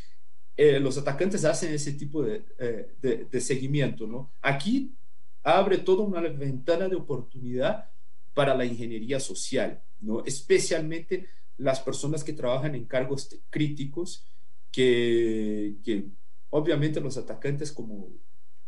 Eh, 0.56 0.80
los 0.80 0.96
atacantes 0.98 1.44
hacen 1.44 1.72
ese 1.72 1.92
tipo 1.92 2.22
de, 2.22 2.44
eh, 2.58 2.94
de, 3.00 3.24
de, 3.30 3.40
seguimiento, 3.40 4.06
¿no? 4.06 4.32
Aquí 4.42 4.94
abre 5.42 5.78
toda 5.78 6.02
una 6.02 6.20
ventana 6.20 6.88
de 6.88 6.96
oportunidad 6.96 7.90
para 8.34 8.54
la 8.54 8.64
ingeniería 8.64 9.20
social, 9.20 9.82
¿no? 10.00 10.24
Especialmente 10.24 11.28
las 11.58 11.80
personas 11.80 12.24
que 12.24 12.32
trabajan 12.32 12.74
en 12.74 12.84
cargos 12.84 13.28
críticos, 13.50 14.24
que, 14.72 15.76
que 15.84 16.06
obviamente 16.50 17.00
los 17.00 17.16
atacantes 17.16 17.72
como 17.72 18.08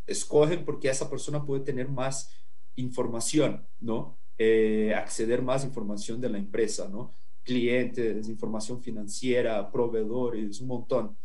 escogen 0.06 0.64
porque 0.64 0.88
esa 0.88 1.10
persona 1.10 1.44
puede 1.44 1.62
tener 1.64 1.88
más 1.88 2.30
información, 2.76 3.66
¿no? 3.80 4.16
Eh, 4.38 4.94
acceder 4.94 5.42
más 5.42 5.64
información 5.64 6.20
de 6.20 6.30
la 6.30 6.38
empresa, 6.38 6.88
¿no? 6.88 7.12
Clientes, 7.48 8.28
información 8.28 8.82
financiera, 8.82 9.70
proveedores, 9.70 10.60
un 10.60 10.68
montón 10.68 11.16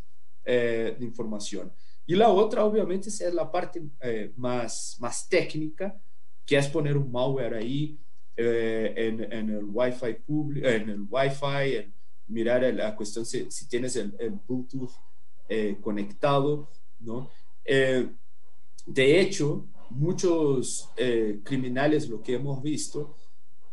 eh, 0.46 0.96
de 0.98 1.06
información. 1.06 1.72
Y 2.08 2.16
la 2.16 2.30
otra, 2.30 2.64
obviamente, 2.64 3.10
es 3.10 3.34
la 3.34 3.52
parte 3.52 3.82
eh, 4.02 4.32
más, 4.38 4.98
más 5.00 5.28
técnica, 5.28 6.00
que 6.46 6.58
es 6.58 6.68
poner 6.70 6.96
un 6.96 7.12
malware 7.12 7.56
ahí 7.56 7.98
en, 8.36 9.32
en, 9.32 9.50
el 9.50 9.66
Wi-Fi 9.66 10.14
público, 10.26 10.68
en 10.68 10.90
el 10.90 11.02
Wi-Fi, 11.10 11.94
mirar 12.28 12.64
la 12.74 12.96
cuestión 12.96 13.26
si, 13.26 13.52
si 13.52 13.68
tienes 13.68 13.96
el, 13.96 14.16
el 14.20 14.32
Bluetooth 14.48 14.92
conectado, 15.82 16.70
¿no? 17.00 17.30
de 17.64 19.22
hecho, 19.22 19.68
muchos 19.94 20.90
eh, 20.98 21.40
criminales, 21.44 22.10
lo 22.10 22.22
que 22.22 22.36
hemos 22.36 22.62
visto, 22.62 23.16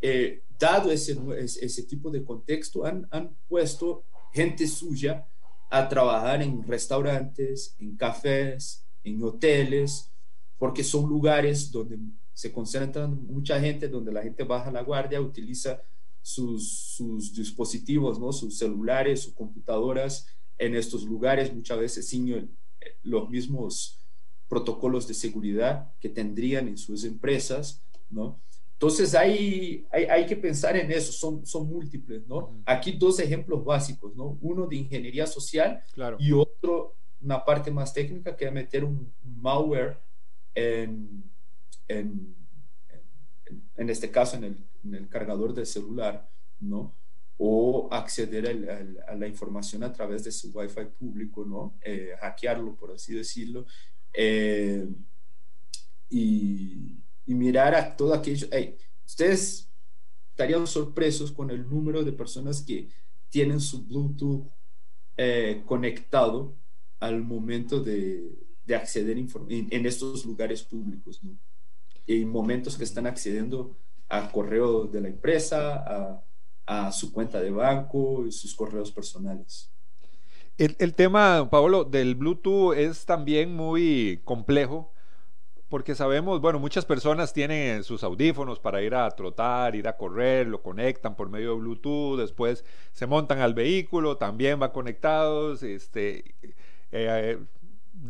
eh, 0.01 0.43
dado 0.61 0.93
ese, 0.93 1.19
ese, 1.41 1.83
tipo 1.85 2.11
de 2.11 2.23
contexto, 2.23 2.85
han, 2.85 3.09
han, 3.11 3.35
puesto 3.49 4.05
gente 4.33 4.69
suya 4.69 5.27
a 5.71 5.89
trabajar 5.89 6.43
en 6.43 6.63
restaurantes, 6.63 7.75
en 7.79 7.97
cafés, 7.97 8.85
en 9.03 9.23
hoteles, 9.25 10.13
porque 10.59 10.85
son 10.85 11.09
lugares 11.09 11.73
donde 11.73 11.99
se 12.35 12.53
concentran 12.53 13.27
mucha 13.27 13.59
gente, 13.59 13.89
donde 13.89 14.13
la 14.13 14.23
gente 14.23 14.45
baja 14.45 14.71
la 14.71 14.83
guardia, 14.83 15.21
utiliza 15.21 15.83
sus, 16.23 16.95
sus 16.97 17.35
dispositivos, 17.35 18.21
¿no? 18.21 18.33
sus 18.33 18.59
celulares, 18.59 19.23
sus 19.23 19.35
computadoras 19.35 20.27
en 20.59 20.77
estos 20.77 21.05
lugares, 21.05 21.53
muchas 21.55 21.79
veces 21.79 22.09
sin 22.09 22.55
los 23.03 23.31
mismos 23.31 23.99
protocolos 24.49 25.09
de 25.09 25.15
seguridad 25.15 25.93
que 26.01 26.11
tendrían 26.11 26.69
en 26.69 26.77
sus 26.77 27.05
empresas, 27.05 27.83
¿no? 28.11 28.41
Entonces 28.81 29.15
hay, 29.15 29.87
hay, 29.93 30.05
hay, 30.05 30.25
que 30.25 30.37
pensar 30.37 30.75
en 30.75 30.91
eso, 30.91 31.13
son, 31.13 31.45
son 31.45 31.69
múltiples, 31.69 32.27
¿no? 32.27 32.63
Aquí 32.65 32.93
dos 32.93 33.21
ejemplos 33.21 33.63
básicos, 33.63 34.17
¿no? 34.17 34.39
Uno 34.41 34.67
de 34.67 34.77
ingeniería 34.77 35.27
social 35.27 35.85
claro. 35.93 36.17
y 36.19 36.33
otro, 36.33 36.97
una 37.21 37.45
parte 37.45 37.71
más 37.71 37.93
técnica, 37.93 38.35
que 38.35 38.47
es 38.47 38.53
meter 38.53 38.85
un, 38.85 39.13
malware 39.23 39.99
en, 40.55 41.23
en, 41.89 42.35
en, 43.77 43.91
este 43.91 44.11
caso 44.11 44.39
en 44.39 44.45
el, 44.45 44.57
en 44.83 44.95
el, 44.95 45.09
cargador 45.11 45.53
del 45.53 45.67
celular, 45.67 46.27
¿no? 46.59 46.95
O 47.37 47.87
acceder 47.93 49.05
a, 49.07 49.15
la 49.15 49.27
información 49.27 49.85
a 49.85 49.93
través 49.93 50.25
de 50.25 50.33
su 50.33 50.53
Wi-Fi 50.53 50.87
público, 50.99 51.45
¿no? 51.45 51.75
Eh, 51.83 52.15
hackearlo, 52.19 52.75
por 52.77 52.93
así 52.93 53.13
decirlo, 53.13 53.67
eh, 54.15 54.89
y, 56.09 56.97
mirar 57.35 57.75
a 57.75 57.97
todo 57.97 58.15
aquello. 58.15 58.47
ustedes 59.07 59.71
estarían 60.31 60.67
sorpresos 60.67 61.33
con 61.33 61.51
el 61.51 61.69
número 61.69 62.03
de 62.03 62.13
personas 62.13 62.63
que 62.63 62.89
tienen 63.29 63.61
su 63.61 63.85
Bluetooth 63.85 64.47
eh, 65.17 65.63
conectado 65.67 66.57
al 66.99 67.23
momento 67.23 67.81
de, 67.81 68.39
de 68.65 68.75
acceder 68.75 69.19
en, 69.19 69.29
en, 69.71 69.87
estos 69.87 70.25
lugares 70.25 70.63
públicos, 70.63 71.23
¿no? 71.23 71.39
En 72.07 72.29
momentos 72.29 72.77
que 72.77 72.85
están 72.85 73.07
accediendo 73.07 73.77
al 74.09 74.33
correo 74.33 74.85
de 74.85 75.01
la 75.01 75.09
empresa, 75.09 75.85
a, 75.87 76.25
a 76.67 76.93
su 76.93 77.13
cuenta 77.13 77.41
de 77.41 77.51
banco 77.51 78.27
y 78.27 78.33
sus 78.33 78.55
correos 78.55 78.91
personales. 78.93 79.71
El, 80.57 80.95
tema, 80.95 81.49
Pablo, 81.51 81.85
del 81.85 82.15
Bluetooth 82.15 82.75
es 82.77 83.07
también 83.07 83.57
muy 83.57 84.21
complejo 84.25 84.93
porque 85.71 85.95
sabemos, 85.95 86.41
bueno, 86.41 86.59
muchas 86.59 86.85
personas 86.85 87.33
tienen 87.33 87.85
sus 87.85 88.05
audífonos 88.05 88.59
para 88.59 88.83
ir 88.83 88.95
a 88.95 89.11
trotar, 89.13 89.75
ir 89.77 89.89
a 89.89 89.97
correr, 89.97 90.47
lo 90.47 90.63
conectan 90.63 91.17
por 91.17 91.31
medio 91.31 91.55
de 91.55 91.61
Bluetooth, 91.61 92.19
después 92.19 92.65
se 92.93 93.07
montan 93.07 93.41
al 93.41 93.55
vehículo, 93.55 94.17
también 94.19 94.61
va 94.61 94.73
conectados, 94.73 95.63
este, 95.63 96.35
eh, 96.91 97.39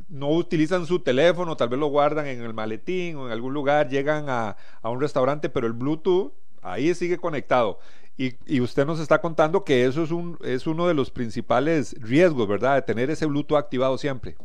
no 0.08 0.30
utilizan 0.30 0.86
su 0.86 1.00
teléfono, 1.00 1.56
tal 1.56 1.68
vez 1.68 1.78
lo 1.78 1.86
guardan 1.86 2.26
en 2.26 2.42
el 2.42 2.54
maletín 2.54 3.16
o 3.16 3.26
en 3.26 3.32
algún 3.32 3.52
lugar, 3.52 3.88
llegan 3.88 4.28
a, 4.28 4.56
a 4.80 4.90
un 4.90 5.00
restaurante, 5.00 5.48
pero 5.50 5.66
el 5.66 5.74
Bluetooth 5.74 6.32
ahí 6.62 6.94
sigue 6.94 7.18
conectado. 7.18 7.78
Y, 8.16 8.60
usted 8.60 8.84
nos 8.84 9.00
está 9.00 9.22
contando 9.22 9.64
que 9.64 9.86
eso 9.86 10.02
es, 10.02 10.10
un, 10.10 10.36
es 10.42 10.66
uno 10.66 10.86
de 10.86 10.92
los 10.92 11.10
principales 11.10 11.96
riesgos, 11.98 12.46
¿verdad? 12.46 12.74
De 12.74 12.82
tener 12.82 13.08
ese 13.10 13.24
Bluetooth 13.24 13.56
activado 13.56 13.96
siempre. 13.96 14.36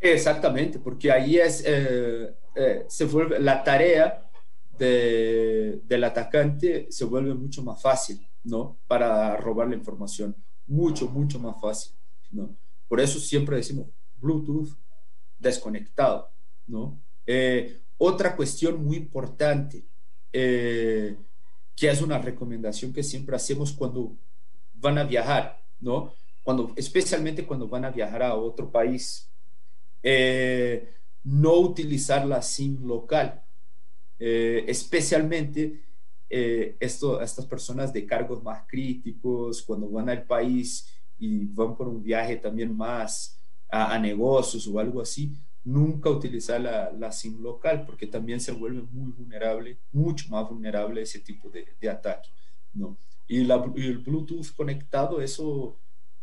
Exactamente, 0.00 0.78
porque 0.78 1.12
ahí 1.12 1.36
es, 1.36 1.62
eh, 1.66 2.34
eh, 2.54 2.84
se 2.88 3.04
vuelve, 3.04 3.38
la 3.38 3.62
tarea 3.62 4.30
de, 4.78 5.82
del 5.84 6.04
atacante 6.04 6.86
se 6.90 7.04
vuelve 7.04 7.34
mucho 7.34 7.62
más 7.62 7.82
fácil, 7.82 8.26
¿no? 8.44 8.78
Para 8.86 9.36
robar 9.36 9.68
la 9.68 9.76
información, 9.76 10.34
mucho, 10.66 11.06
mucho 11.06 11.38
más 11.38 11.60
fácil, 11.60 11.92
¿no? 12.30 12.56
Por 12.88 12.98
eso 12.98 13.20
siempre 13.20 13.56
decimos 13.56 13.88
Bluetooth 14.16 14.70
desconectado, 15.38 16.30
¿no? 16.66 16.98
Eh, 17.26 17.82
otra 17.98 18.34
cuestión 18.34 18.82
muy 18.82 18.96
importante, 18.96 19.84
que 20.32 21.88
es 21.88 22.00
una 22.00 22.18
recomendación 22.18 22.92
que 22.92 23.02
siempre 23.02 23.36
hacemos 23.36 23.72
cuando 23.72 24.16
van 24.74 24.96
a 24.96 25.04
viajar, 25.04 25.62
¿no? 25.80 26.14
Cuando, 26.42 26.72
especialmente 26.76 27.46
cuando 27.46 27.68
van 27.68 27.84
a 27.84 27.90
viajar 27.90 28.22
a 28.22 28.34
otro 28.34 28.70
país. 28.70 29.29
Eh, 30.02 30.94
no 31.24 31.58
utilizar 31.58 32.26
la 32.26 32.40
SIM 32.40 32.86
local, 32.86 33.42
eh, 34.18 34.64
especialmente 34.66 35.82
eh, 36.28 36.76
esto, 36.80 37.20
estas 37.20 37.46
personas 37.46 37.92
de 37.92 38.06
cargos 38.06 38.42
más 38.42 38.62
críticos, 38.66 39.62
cuando 39.62 39.88
van 39.90 40.08
al 40.08 40.24
país 40.24 40.88
y 41.18 41.44
van 41.46 41.76
por 41.76 41.88
un 41.88 42.02
viaje 42.02 42.36
también 42.36 42.74
más 42.74 43.38
a, 43.68 43.98
negocios 43.98 44.66
o 44.66 44.78
algo 44.78 45.00
así, 45.00 45.34
nunca 45.64 46.08
utilizar 46.08 46.60
la, 46.60 46.90
la, 46.92 47.12
SIM 47.12 47.42
local 47.42 47.84
porque 47.84 48.06
también 48.06 48.40
se 48.40 48.52
vuelve 48.52 48.82
muy 48.90 49.12
vulnerable, 49.12 49.78
mucho 49.92 50.28
más 50.30 50.48
vulnerable 50.48 51.00
a 51.00 51.04
ese 51.04 51.20
tipo 51.20 51.50
de, 51.50 51.66
de 51.80 51.88
ataque. 51.90 52.30
¿no? 52.72 52.96
Y, 53.28 53.40
el 53.40 53.98
Bluetooth 53.98 54.54
conectado, 54.56 55.20
eso 55.20 55.76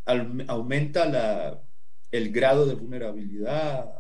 aumenta 0.05 1.05
la, 1.05 1.61
el 2.11 2.31
grado 2.31 2.65
de 2.65 2.75
vulnerabilidad 2.75 3.91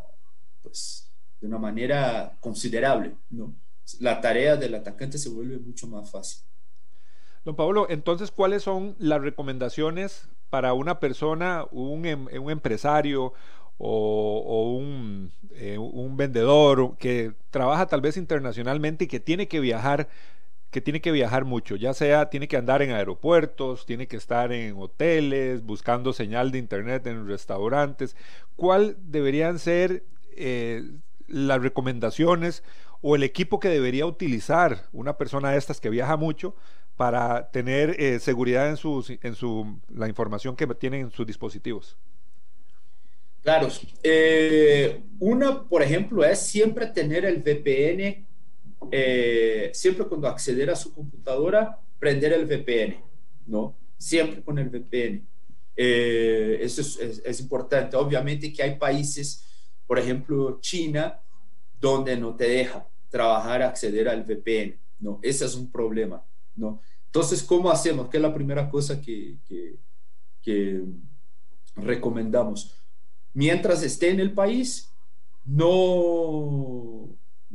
pues, 0.61 1.11
de 1.39 1.47
una 1.47 1.57
manera 1.57 2.37
considerable. 2.39 3.15
¿no? 3.29 3.55
La 3.99 4.21
tarea 4.21 4.55
del 4.55 4.75
atacante 4.75 5.17
se 5.17 5.29
vuelve 5.29 5.57
mucho 5.59 5.87
más 5.87 6.09
fácil. 6.09 6.43
Don 7.45 7.55
Pablo, 7.55 7.87
entonces, 7.89 8.31
¿cuáles 8.31 8.63
son 8.63 8.95
las 8.99 9.21
recomendaciones 9.21 10.27
para 10.49 10.73
una 10.73 10.99
persona, 10.99 11.65
un, 11.71 12.05
em, 12.05 12.27
un 12.41 12.51
empresario 12.51 13.33
o, 13.77 14.81
eh, 15.51 15.77
un, 15.77 16.17
vendedor 16.17 16.97
que 16.97 17.33
trabaja 17.51 17.85
tal 17.85 18.01
vez 18.01 18.17
internacionalmente 18.17 19.05
y 19.05 19.07
que 19.07 19.19
tiene 19.19 19.47
que 19.47 19.59
viajar 19.59 20.09
que 20.71 20.81
tiene 20.81 21.01
que 21.01 21.11
viajar 21.11 21.45
mucho, 21.45 21.75
ya 21.75 21.93
sea 21.93 22.29
tiene 22.29 22.47
que 22.47 22.57
andar 22.57 22.81
en 22.81 22.91
aeropuertos, 22.91 23.85
tiene 23.85 24.07
que 24.07 24.17
estar 24.17 24.51
en 24.51 24.75
hoteles, 24.77 25.63
buscando 25.63 26.13
señal 26.13 26.51
de 26.51 26.59
internet 26.59 27.07
en 27.07 27.27
restaurantes. 27.27 28.15
¿Cuál 28.55 28.97
deberían 28.99 29.59
ser 29.59 30.03
eh, 30.35 30.83
las 31.27 31.61
recomendaciones 31.61 32.63
o 33.01 33.15
el 33.15 33.23
equipo 33.23 33.59
que 33.59 33.69
debería 33.69 34.05
utilizar 34.05 34.87
una 34.91 35.17
persona 35.17 35.51
de 35.51 35.57
estas 35.57 35.79
que 35.79 35.89
viaja 35.89 36.17
mucho 36.17 36.55
para 36.97 37.51
tener 37.51 37.95
eh, 38.01 38.19
seguridad 38.19 38.67
en, 38.67 38.77
en 39.21 39.35
su, 39.35 39.79
la 39.89 40.07
información 40.07 40.55
que 40.55 40.67
tienen 40.67 41.01
en 41.01 41.11
sus 41.11 41.25
dispositivos? 41.27 41.97
Claro. 43.43 43.69
Eh, 44.03 45.03
una, 45.19 45.63
por 45.63 45.81
ejemplo, 45.81 46.25
es 46.25 46.39
siempre 46.39 46.87
tener 46.87 47.23
el 47.23 47.37
VPN, 47.37 48.26
eh, 48.91 49.71
siempre 49.73 50.05
cuando 50.05 50.27
acceder 50.27 50.69
a 50.69 50.75
su 50.75 50.93
computadora, 50.93 51.79
prender 51.99 52.33
el 52.33 52.45
VPN, 52.45 52.97
¿no? 53.47 53.75
Siempre 53.97 54.41
con 54.43 54.57
el 54.59 54.69
VPN. 54.69 55.27
Eh, 55.75 56.59
eso 56.61 56.81
es, 56.81 57.21
es, 57.23 57.39
importante. 57.39 57.95
Obviamente 57.95 58.51
que 58.51 58.63
hay 58.63 58.77
países, 58.77 59.45
por 59.85 59.99
ejemplo, 59.99 60.59
China, 60.59 61.19
donde 61.79 62.17
no 62.17 62.35
te 62.35 62.47
deja 62.47 62.87
trabajar, 63.09 63.61
acceder 63.61 64.09
al 64.09 64.23
VPN, 64.23 64.77
¿no? 64.99 65.19
Ese 65.21 65.45
es 65.45 65.55
un 65.55 65.71
problema, 65.71 66.23
¿no? 66.55 66.81
Entonces, 67.05 67.43
¿cómo 67.43 67.71
hacemos? 67.71 68.09
¿Qué 68.09 68.17
es 68.17 68.23
la 68.23 68.33
primera 68.33 68.69
cosa 68.69 69.01
que, 69.01 69.37
que, 69.47 69.75
que 70.41 70.83
recomendamos? 71.75 72.75
Mientras 73.33 73.83
esté 73.83 74.09
en 74.09 74.19
el 74.19 74.33
país, 74.33 74.91
no, 75.45 77.07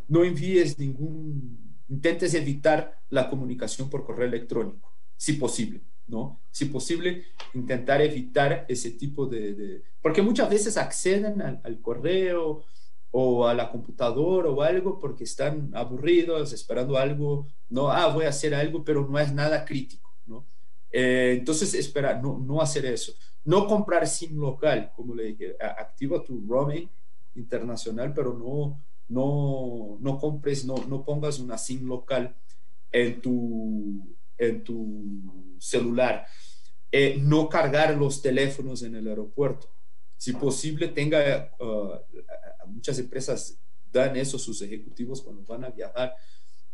no 0.09 0.25
envíes 0.25 0.79
ningún, 0.79 1.77
intentes 1.89 2.35
evitar 2.35 2.99
la 3.11 3.29
comunicación 3.29 3.91
por 3.91 4.05
correo 4.05 4.27
electrónico, 4.27 4.93
si 5.17 5.35
posible, 5.35 5.83
¿no? 6.07 6.41
Si 6.51 6.67
posible, 6.67 7.25
intentar 7.55 8.01
evitar 8.01 8.65
ese 8.69 8.93
tipo 8.93 9.27
de... 9.27 9.83
porque 10.01 10.23
muchas 10.23 10.49
veces 10.51 10.77
acceden 10.77 11.41
al, 11.43 11.81
correo 11.81 12.65
o 13.11 13.47
a 13.47 13.55
la 13.55 13.71
computadora 13.71 14.49
o 14.49 14.63
algo 14.63 14.99
porque 14.99 15.25
están 15.25 15.71
aburridos, 15.75 16.53
esperando 16.53 16.97
algo, 16.97 17.47
no, 17.69 17.91
ah, 17.91 18.09
voy 18.09 18.25
a 18.25 18.31
hacer 18.31 18.55
algo, 18.55 18.85
pero 18.85 19.07
no 19.07 19.19
es 19.19 19.33
nada 19.33 19.65
crítico, 19.65 20.11
¿no? 20.27 20.47
Eh, 20.91 21.37
entonces, 21.39 21.75
espera, 21.75 22.21
no, 22.21 22.39
no 22.39 22.61
hacer 22.61 22.87
eso. 22.87 23.13
No 23.45 23.67
comprar 23.67 24.07
SIM 24.07 24.39
local, 24.39 24.93
como 24.95 25.15
le 25.15 25.25
dije, 25.25 25.57
activa 25.61 26.23
tu 26.23 26.45
roaming 26.47 26.89
internacional, 27.35 28.13
pero 28.15 28.35
no, 28.35 28.81
no, 29.13 29.99
no 30.01 30.19
compres, 30.19 30.65
no, 30.65 30.77
no 30.89 31.05
pongas 31.05 31.39
una 31.39 31.59
SIM 31.59 31.87
local 31.87 32.35
en 32.91 33.21
tu, 33.21 34.17
en 34.39 34.65
tu 34.65 35.57
celular. 35.59 36.27
Eh, 36.91 37.19
no 37.21 37.49
cargar 37.49 37.95
los 37.97 38.21
teléfonos 38.21 38.83
en 38.83 38.97
el 38.97 39.07
aeropuerto. 39.09 39.69
Si 40.17 40.33
posible, 40.33 40.89
tenga, 40.89 41.51
uh, 41.59 42.69
muchas 42.69 42.99
empresas 42.99 43.59
dan 43.91 44.17
eso 44.17 44.37
a 44.37 44.41
sus 44.41 44.63
ejecutivos 44.63 45.21
cuando 45.21 45.43
van 45.45 45.65
a 45.65 45.71
viajar, 45.71 46.15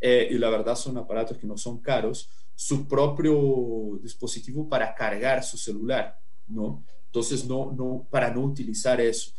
eh, 0.00 0.28
y 0.30 0.38
la 0.38 0.50
verdad 0.50 0.76
son 0.76 0.96
aparatos 0.96 1.38
que 1.38 1.46
no 1.46 1.56
son 1.56 1.80
caros, 1.80 2.30
su 2.54 2.86
propio 2.86 3.98
dispositivo 4.02 4.68
para 4.68 4.94
cargar 4.94 5.42
su 5.42 5.56
celular, 5.56 6.18
¿no? 6.46 6.84
Entonces, 7.06 7.46
no, 7.46 7.72
no, 7.72 8.06
para 8.10 8.30
no 8.30 8.42
utilizar 8.42 9.00
eso. 9.00 9.32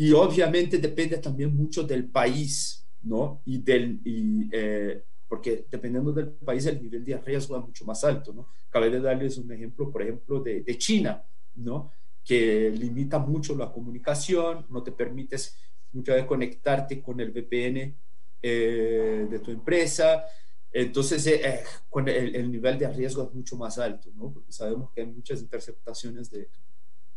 Y 0.00 0.12
obviamente 0.12 0.78
depende 0.78 1.18
también 1.18 1.54
mucho 1.54 1.82
del 1.82 2.06
país, 2.06 2.86
¿no? 3.02 3.42
Y 3.44 3.58
del, 3.58 4.00
y, 4.02 4.48
eh, 4.50 5.04
porque 5.28 5.66
dependiendo 5.70 6.10
del 6.10 6.30
país 6.30 6.64
el 6.64 6.80
nivel 6.80 7.04
de 7.04 7.18
riesgo 7.18 7.58
es 7.58 7.66
mucho 7.66 7.84
más 7.84 8.02
alto, 8.02 8.32
¿no? 8.32 8.48
Acabé 8.70 8.88
de 8.88 8.98
darles 8.98 9.36
un 9.36 9.52
ejemplo, 9.52 9.92
por 9.92 10.00
ejemplo, 10.00 10.40
de, 10.40 10.62
de 10.62 10.78
China, 10.78 11.22
¿no? 11.56 11.92
Que 12.24 12.70
limita 12.70 13.18
mucho 13.18 13.54
la 13.54 13.70
comunicación, 13.70 14.64
no 14.70 14.82
te 14.82 14.92
permites 14.92 15.58
muchas 15.92 16.14
veces 16.14 16.28
conectarte 16.28 17.02
con 17.02 17.20
el 17.20 17.32
VPN 17.32 17.94
eh, 18.40 19.26
de 19.30 19.38
tu 19.40 19.50
empresa, 19.50 20.24
entonces 20.72 21.26
eh, 21.26 21.60
con 21.90 22.08
el, 22.08 22.34
el, 22.34 22.50
nivel 22.50 22.78
de 22.78 22.88
riesgo 22.88 23.24
es 23.24 23.34
mucho 23.34 23.54
más 23.54 23.76
alto, 23.78 24.08
¿no? 24.14 24.32
Porque 24.32 24.50
sabemos 24.50 24.92
que 24.94 25.02
hay 25.02 25.08
muchas 25.08 25.42
interceptaciones 25.42 26.30
de, 26.30 26.48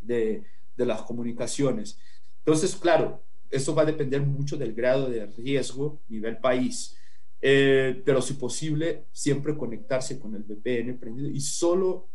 de, 0.01 0.43
de 0.75 0.85
las 0.85 1.03
comunicaciones. 1.03 1.97
Entonces, 2.45 2.75
claro, 2.75 3.23
eso 3.49 3.73
va 3.73 3.83
a 3.83 3.85
depender 3.85 4.21
mucho 4.21 4.57
del 4.57 4.73
grado 4.73 5.09
de 5.09 5.25
riesgo 5.27 6.01
nivel 6.09 6.37
país. 6.37 6.97
Eh, 7.41 8.01
pero 8.05 8.21
si 8.21 8.33
posible, 8.33 9.05
siempre 9.11 9.57
conectarse 9.57 10.19
con 10.19 10.35
el 10.35 10.43
VPN 10.43 10.97
prendido 10.97 11.29
y 11.29 11.41
solo 11.41 12.07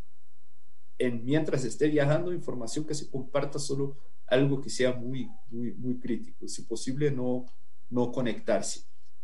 en, 0.98 1.24
mientras 1.24 1.64
esté 1.64 1.88
viajando, 1.88 2.32
información 2.32 2.84
que 2.84 2.94
se 2.94 3.08
comparta 3.08 3.58
solo 3.58 3.96
algo 4.26 4.60
que 4.60 4.70
sea 4.70 4.94
muy, 4.94 5.30
muy, 5.50 5.72
muy 5.74 5.98
crítico. 5.98 6.46
Si 6.48 6.62
posible, 6.62 7.10
no, 7.10 7.46
no 7.90 8.12
conectarse. 8.12 8.82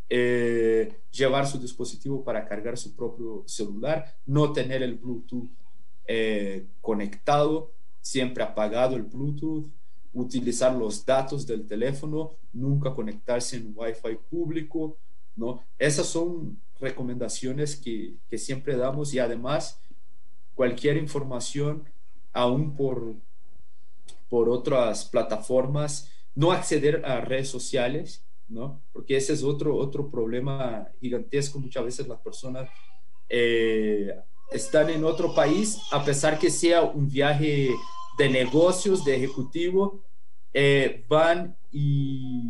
Eh, 0.08 1.00
llevar 1.10 1.46
su 1.46 1.58
dispositivo 1.58 2.22
para 2.22 2.46
cargar 2.46 2.76
su 2.78 2.94
propio 2.94 3.42
celular, 3.46 4.04
no 4.26 4.52
tener 4.52 4.82
el 4.82 4.94
Bluetooth 4.94 5.50
eh, 6.06 6.66
conectado, 6.80 7.72
siempre 8.00 8.44
apagado 8.44 8.96
el 8.96 9.02
Bluetooth, 9.02 9.66
utilizar 10.14 10.74
los 10.74 11.04
datos 11.04 11.46
del 11.46 11.66
teléfono, 11.66 12.30
nunca 12.52 12.94
conectarse 12.94 13.56
en 13.56 13.72
Wi-Fi 13.74 14.16
público, 14.30 14.96
¿no? 15.36 15.62
Esas 15.78 16.06
son 16.06 16.58
recomendaciones 16.80 17.76
que, 17.76 18.14
que 18.28 18.38
siempre 18.38 18.76
damos 18.76 19.12
y 19.12 19.18
además 19.18 19.80
cualquier 20.54 20.96
información, 20.96 21.84
aún 22.32 22.74
por, 22.74 23.14
por 24.28 24.48
otras 24.48 25.04
plataformas, 25.04 26.10
no 26.34 26.52
acceder 26.52 27.04
a 27.04 27.20
redes 27.20 27.48
sociales, 27.48 28.24
¿no? 28.48 28.80
Porque 28.92 29.16
ese 29.16 29.32
es 29.32 29.42
otro, 29.42 29.76
otro 29.76 30.10
problema 30.10 30.88
gigantesco. 31.00 31.58
Muchas 31.58 31.84
veces 31.84 32.08
las 32.08 32.20
personas 32.20 32.68
eh, 33.28 34.14
están 34.50 34.90
en 34.90 35.04
otro 35.04 35.34
país, 35.34 35.78
a 35.90 36.04
pesar 36.04 36.38
que 36.38 36.50
sea 36.50 36.82
un 36.82 37.08
viaje 37.08 37.70
de 38.16 38.28
negocios, 38.28 39.04
de 39.04 39.16
ejecutivo, 39.16 40.02
eh, 40.52 41.04
van 41.08 41.56
y, 41.72 42.42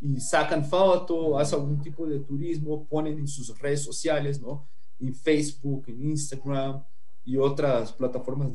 y, 0.00 0.20
sacan 0.20 0.64
foto, 0.64 1.38
hacen 1.38 1.60
algún 1.60 1.80
tipo 1.80 2.06
de 2.06 2.20
turismo, 2.20 2.86
ponen 2.88 3.18
en 3.18 3.28
sus 3.28 3.56
redes 3.58 3.82
sociales, 3.82 4.40
¿no? 4.40 4.68
En 4.98 5.14
Facebook, 5.14 5.84
en 5.88 6.10
Instagram 6.10 6.82
y 7.24 7.36
otras 7.36 7.92
plataformas 7.92 8.50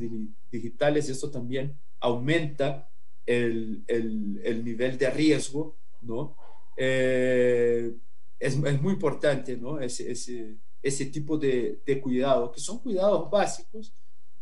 digitales. 0.50 1.08
Y 1.08 1.12
esto 1.12 1.30
también 1.30 1.74
aumenta 2.00 2.88
el, 3.24 3.82
el, 3.86 4.40
el 4.44 4.64
nivel 4.64 4.98
de 4.98 5.10
riesgo, 5.10 5.76
¿no? 6.02 6.36
Eh, 6.76 7.94
es, 8.38 8.56
es, 8.56 8.82
muy 8.82 8.92
importante, 8.92 9.56
¿no? 9.56 9.80
Ese, 9.80 10.12
ese, 10.12 10.58
ese 10.82 11.06
tipo 11.06 11.36
de, 11.36 11.80
de 11.84 12.00
cuidado, 12.00 12.52
que 12.52 12.60
son 12.60 12.78
cuidados 12.78 13.30
básicos, 13.30 13.92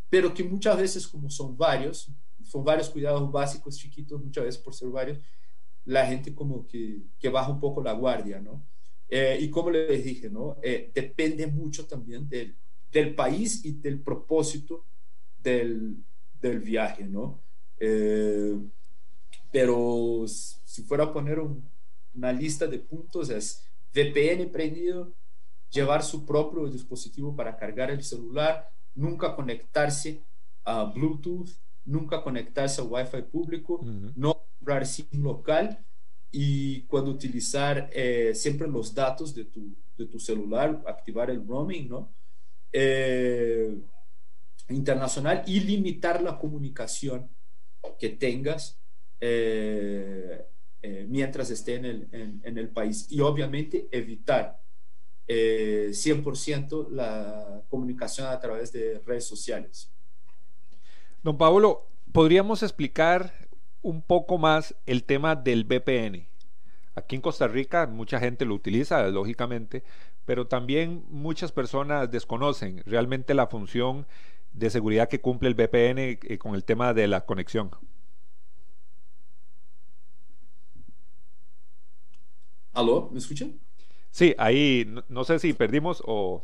pero 0.09 0.33
que 0.33 0.45
muchas 0.45 0.77
veces, 0.77 1.07
como 1.07 1.31
son 1.31 1.57
varios, 1.57 2.11
son 2.45 2.65
varios 2.65 2.91
cuidados 2.91 3.31
básicos 3.31 3.77
chiquitos, 3.77 4.23
muchas 4.23 4.45
veces 4.45 4.61
por 4.61 4.75
ser 4.75 4.89
varios, 4.89 5.19
la 5.85 6.07
gente 6.07 6.35
como 6.35 6.67
que, 6.67 7.03
que 7.19 7.29
baja 7.29 7.51
un 7.51 7.61
poco 7.61 7.83
la 7.83 7.93
guardia, 7.93 8.41
¿no? 8.41 8.65
Eh, 9.09 9.39
y 9.41 9.51
como 9.51 9.71
les 9.71 10.05
dije, 10.05 10.29
¿no? 10.29 10.57
Eh, 10.63 10.91
depende 10.93 11.47
mucho 11.47 11.87
también 11.87 12.29
del, 12.29 12.57
del, 12.91 13.15
país 13.15 13.65
y 13.65 13.73
del 13.73 14.01
propósito 14.01 14.85
del, 15.39 15.97
del 16.41 16.59
viaje, 16.59 17.05
¿no? 17.05 17.41
Eh, 17.79 18.59
pero 19.53 20.25
si 20.27 20.83
fuera 20.83 21.05
a 21.05 21.13
poner 21.13 21.39
un, 21.39 21.63
una 22.15 22.33
lista 22.33 22.67
de 22.67 22.79
puntos, 22.79 23.31
es 23.31 23.65
VPN 23.95 24.51
prendido, 24.51 25.15
llevar 25.71 26.03
su 26.03 26.25
propio 26.27 26.69
dispositivo 26.69 27.35
para 27.35 27.57
cargar 27.57 27.91
el 27.91 28.03
celular, 28.03 28.69
nunca 28.97 29.37
conectarse 29.37 30.23
a 30.65 30.85
Bluetooth, 30.85 31.51
nunca 31.85 32.23
conectarse 32.23 32.81
a 32.81 32.85
Wi-Fi 32.85 33.23
público, 33.31 33.81
no 34.17 34.45
comprar 34.59 34.87
SIM 34.87 35.23
local 35.23 35.79
y 36.33 36.83
cuando 36.83 37.11
utilizar 37.13 37.89
eh, 37.93 38.35
siempre 38.35 38.67
los 38.67 38.95
datos 38.95 39.35
de 39.35 39.45
tu, 39.45 39.77
de 39.97 40.07
tu, 40.07 40.19
celular, 40.19 40.83
activar 40.87 41.31
el 41.31 41.47
roaming, 41.47 41.89
¿no? 41.89 42.13
Eh, 42.73 43.79
internacional 44.69 45.45
y 45.47 45.61
limitar 45.61 46.21
la 46.23 46.39
comunicación 46.39 47.31
que 47.99 48.09
tengas 48.09 48.81
eh, 49.21 50.47
mientras 51.09 51.51
esté 51.51 51.77
en 51.77 51.85
el, 51.85 52.09
en, 52.13 52.41
en 52.45 52.59
el 52.59 52.69
país 52.71 53.07
y 53.11 53.21
obviamente 53.21 53.89
evitar 53.93 54.61
100% 55.29 56.87
eh, 56.87 56.89
la 56.91 57.63
comunicación 57.69 58.29
a 58.29 58.39
través 58.39 58.73
de 58.73 59.01
redes 59.05 59.25
sociales. 59.25 59.91
Don 61.23 61.37
Pablo, 61.37 61.89
¿podríamos 62.13 62.63
explicar 62.63 63.49
un 63.83 64.03
poco 64.03 64.39
más 64.39 64.75
el 64.87 65.05
tema 65.05 65.35
del 65.35 65.65
VPN? 65.65 66.29
Aquí 66.95 67.17
en 67.17 67.21
Costa 67.21 67.47
Rica 67.47 67.87
mucha 67.87 68.19
gente 68.19 68.45
lo 68.45 68.55
utiliza, 68.55 69.07
lógicamente, 69.09 69.85
pero 70.25 70.47
también 70.47 71.05
muchas 71.11 71.53
personas 71.53 72.11
desconocen 72.11 72.83
realmente 72.87 73.35
la 73.35 73.49
función 73.49 74.07
de 74.53 74.71
seguridad 74.71 75.09
que 75.09 75.21
cumple 75.21 75.49
el 75.49 75.55
VPN 75.55 75.99
eh, 75.99 76.39
con 76.39 76.55
el 76.55 76.65
tema 76.65 76.95
de 76.95 77.07
la 77.07 77.27
conexión. 77.27 77.71
¿Aló? 82.73 83.09
¿Me 83.11 83.19
escuchan? 83.19 83.59
Sí, 84.17 84.35
ahí 84.39 84.91
no, 85.11 85.25
sé 85.25 85.39
si 85.39 85.53
perdimos 85.53 86.03
o... 86.07 86.43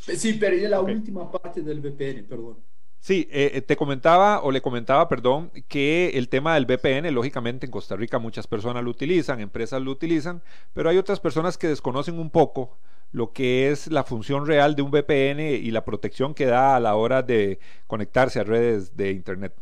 Sí, 0.00 0.32
perdí 0.32 0.66
la 0.66 0.80
última 0.80 1.30
parte 1.30 1.60
del 1.60 1.80
VPN, 1.80 2.24
perdón. 2.26 2.56
Sí, 3.00 3.28
eh, 3.30 3.50
eh, 3.52 3.60
te 3.60 3.76
comentaba 3.76 4.40
o 4.42 4.50
le 4.50 4.62
comentaba, 4.62 5.10
perdón, 5.10 5.52
que 5.68 6.12
el 6.14 6.30
tema 6.30 6.54
del 6.54 6.64
VPN, 6.64 7.12
lógicamente 7.12 7.66
en 7.66 7.70
Costa 7.70 7.96
Rica 7.96 8.18
muchas 8.18 8.46
personas 8.46 8.82
lo 8.82 8.88
utilizan, 8.88 9.40
empresas 9.40 9.82
lo 9.82 9.90
utilizan, 9.90 10.42
pero 10.72 10.88
hay 10.88 10.96
otras 10.96 11.20
personas 11.20 11.58
que 11.58 11.68
desconocen 11.68 12.18
un 12.18 12.30
poco 12.30 12.78
lo 13.10 13.34
que 13.34 13.70
es 13.70 13.88
la 13.88 14.04
función 14.04 14.46
real 14.46 14.74
de 14.74 14.80
un 14.80 14.90
VPN 14.90 15.40
y 15.40 15.70
la 15.70 15.84
protección 15.84 16.32
que 16.32 16.46
da 16.46 16.76
a 16.76 16.80
la 16.80 16.94
hora 16.94 17.22
de 17.22 17.58
conectarse 17.86 18.40
a 18.40 18.44
redes 18.44 18.96
de 18.96 19.10
Internet. 19.10 19.54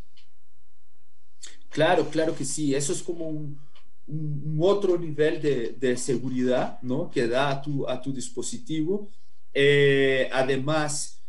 Claro, 1.69 2.05
claro 2.05 2.33
que 2.33 2.45
sí. 2.45 2.73
Eso 2.75 2.93
es 2.93 3.03
como 3.03 3.27
un, 3.27 3.59
un, 4.11 4.57
otro 4.59 4.97
nivel 4.97 5.41
de, 5.41 5.75
de, 5.79 5.97
seguridad 5.97 6.79
¿no? 6.81 7.09
que 7.09 7.27
da 7.27 7.49
a 7.49 7.61
tu, 7.61 7.87
a 7.87 7.99
tu 8.01 8.13
dispositivo 8.13 9.09
además, 10.31 11.21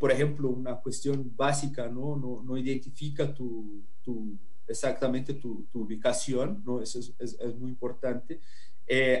por 0.00 0.10
ejemplo, 0.10 0.48
una 0.48 0.76
cuestión 0.76 1.32
básica, 1.36 1.88
¿no? 1.88 2.16
No, 2.16 2.42
no 2.42 2.56
identifica 2.58 3.32
tu, 3.32 3.84
tu 4.02 4.36
exactamente 4.66 5.34
tu, 5.34 5.66
tu, 5.70 5.82
ubicación, 5.82 6.62
¿no? 6.64 6.82
Eso 6.82 6.98
es, 6.98 7.14
es, 7.18 7.38
es 7.38 7.54
muy 7.56 7.70
importante. 7.70 8.40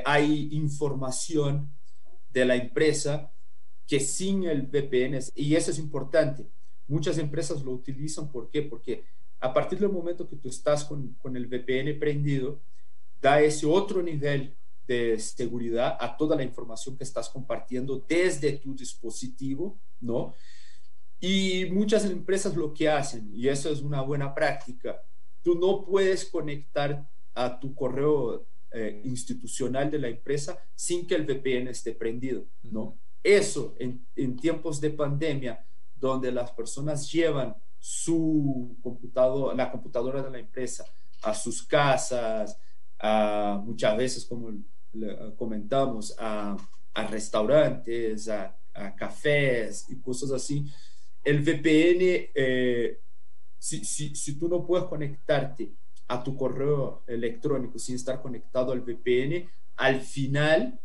hay 0.04 0.48
información 0.52 1.70
de 2.32 2.44
la 2.44 2.56
empresa 2.56 3.30
que 3.86 4.00
sin 4.00 4.44
el 4.44 4.62
VPN, 4.62 5.18
y 5.34 5.54
eso 5.54 5.70
es 5.70 5.78
importante, 5.78 6.46
muchas 6.88 7.18
empresas 7.18 7.62
lo 7.62 7.72
utilizan, 7.72 8.30
¿por 8.30 8.50
qué? 8.50 8.62
Porque 8.62 9.04
a 9.40 9.52
partir 9.52 9.78
del 9.78 9.90
momento 9.90 10.28
que 10.28 10.36
tú 10.36 10.48
estás 10.48 10.84
con, 10.84 11.14
con 11.14 11.36
el 11.36 11.46
VPN 11.46 11.98
prendido, 11.98 12.60
da 13.24 13.40
ese 13.40 13.64
otro 13.64 14.02
nivel 14.02 14.54
de 14.86 15.18
seguridad 15.18 15.96
a 15.98 16.14
toda 16.14 16.36
la 16.36 16.42
información 16.42 16.94
que 16.94 17.04
estás 17.04 17.30
compartiendo 17.30 18.04
desde 18.06 18.52
tu 18.52 18.74
dispositivo, 18.74 19.78
¿no? 20.02 20.34
Y 21.20 21.64
muchas 21.70 22.04
empresas 22.04 22.54
lo 22.54 22.74
que 22.74 22.86
hacen, 22.86 23.30
y 23.34 23.48
eso 23.48 23.70
es 23.70 23.80
una 23.80 24.02
buena 24.02 24.34
práctica, 24.34 25.00
tú 25.42 25.54
no 25.54 25.86
puedes 25.86 26.26
conectar 26.26 27.08
a 27.32 27.58
tu 27.58 27.74
correo 27.74 28.46
eh, 28.70 29.00
institucional 29.04 29.90
de 29.90 30.00
la 30.00 30.08
empresa 30.08 30.58
sin 30.74 31.06
que 31.06 31.14
el 31.14 31.24
VPN 31.24 31.68
esté 31.68 31.92
prendido, 31.92 32.44
¿no? 32.62 32.98
Eso 33.22 33.74
en, 33.78 34.06
en 34.16 34.36
tiempos 34.36 34.82
de 34.82 34.90
pandemia, 34.90 35.64
donde 35.98 36.30
las 36.30 36.50
personas 36.50 37.10
llevan 37.10 37.56
su 37.78 38.76
computador, 38.82 39.56
la 39.56 39.72
computadora 39.72 40.22
de 40.22 40.30
la 40.30 40.38
empresa 40.40 40.84
a 41.22 41.32
sus 41.34 41.62
casas, 41.62 42.58
muchas 43.64 43.96
veces, 43.96 44.24
como 44.24 44.52
comentamos, 45.36 46.14
a, 46.18 46.56
a 46.94 47.06
restaurantes, 47.06 48.28
a, 48.28 48.56
a, 48.72 48.94
cafés 48.94 49.86
y 49.88 49.96
cosas 49.96 50.30
así. 50.30 50.64
El 51.22 51.40
VPN, 51.40 52.30
eh, 52.34 53.00
si, 53.58 53.84
si, 53.84 54.14
si, 54.14 54.38
tú 54.38 54.48
no 54.48 54.66
puedes 54.66 54.86
conectarte 54.86 55.72
a 56.08 56.22
tu 56.22 56.36
correo 56.36 57.02
electrónico 57.06 57.78
sin 57.78 57.96
estar 57.96 58.20
conectado 58.20 58.72
al 58.72 58.82
VPN, 58.82 59.48
al 59.76 60.00
final 60.00 60.78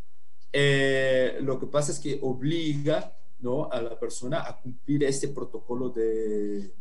eh, 0.51 1.37
lo 1.41 1.59
que 1.59 1.67
pasa 1.67 1.91
es 1.91 1.99
que 1.99 2.19
obliga 2.21 3.15
¿no? 3.39 3.69
a 3.71 3.81
la 3.81 3.99
persona 3.99 4.43
a 4.47 4.59
cumplir 4.59 5.03
este 5.03 5.27
protocolo 5.27 5.89
de, 5.89 6.73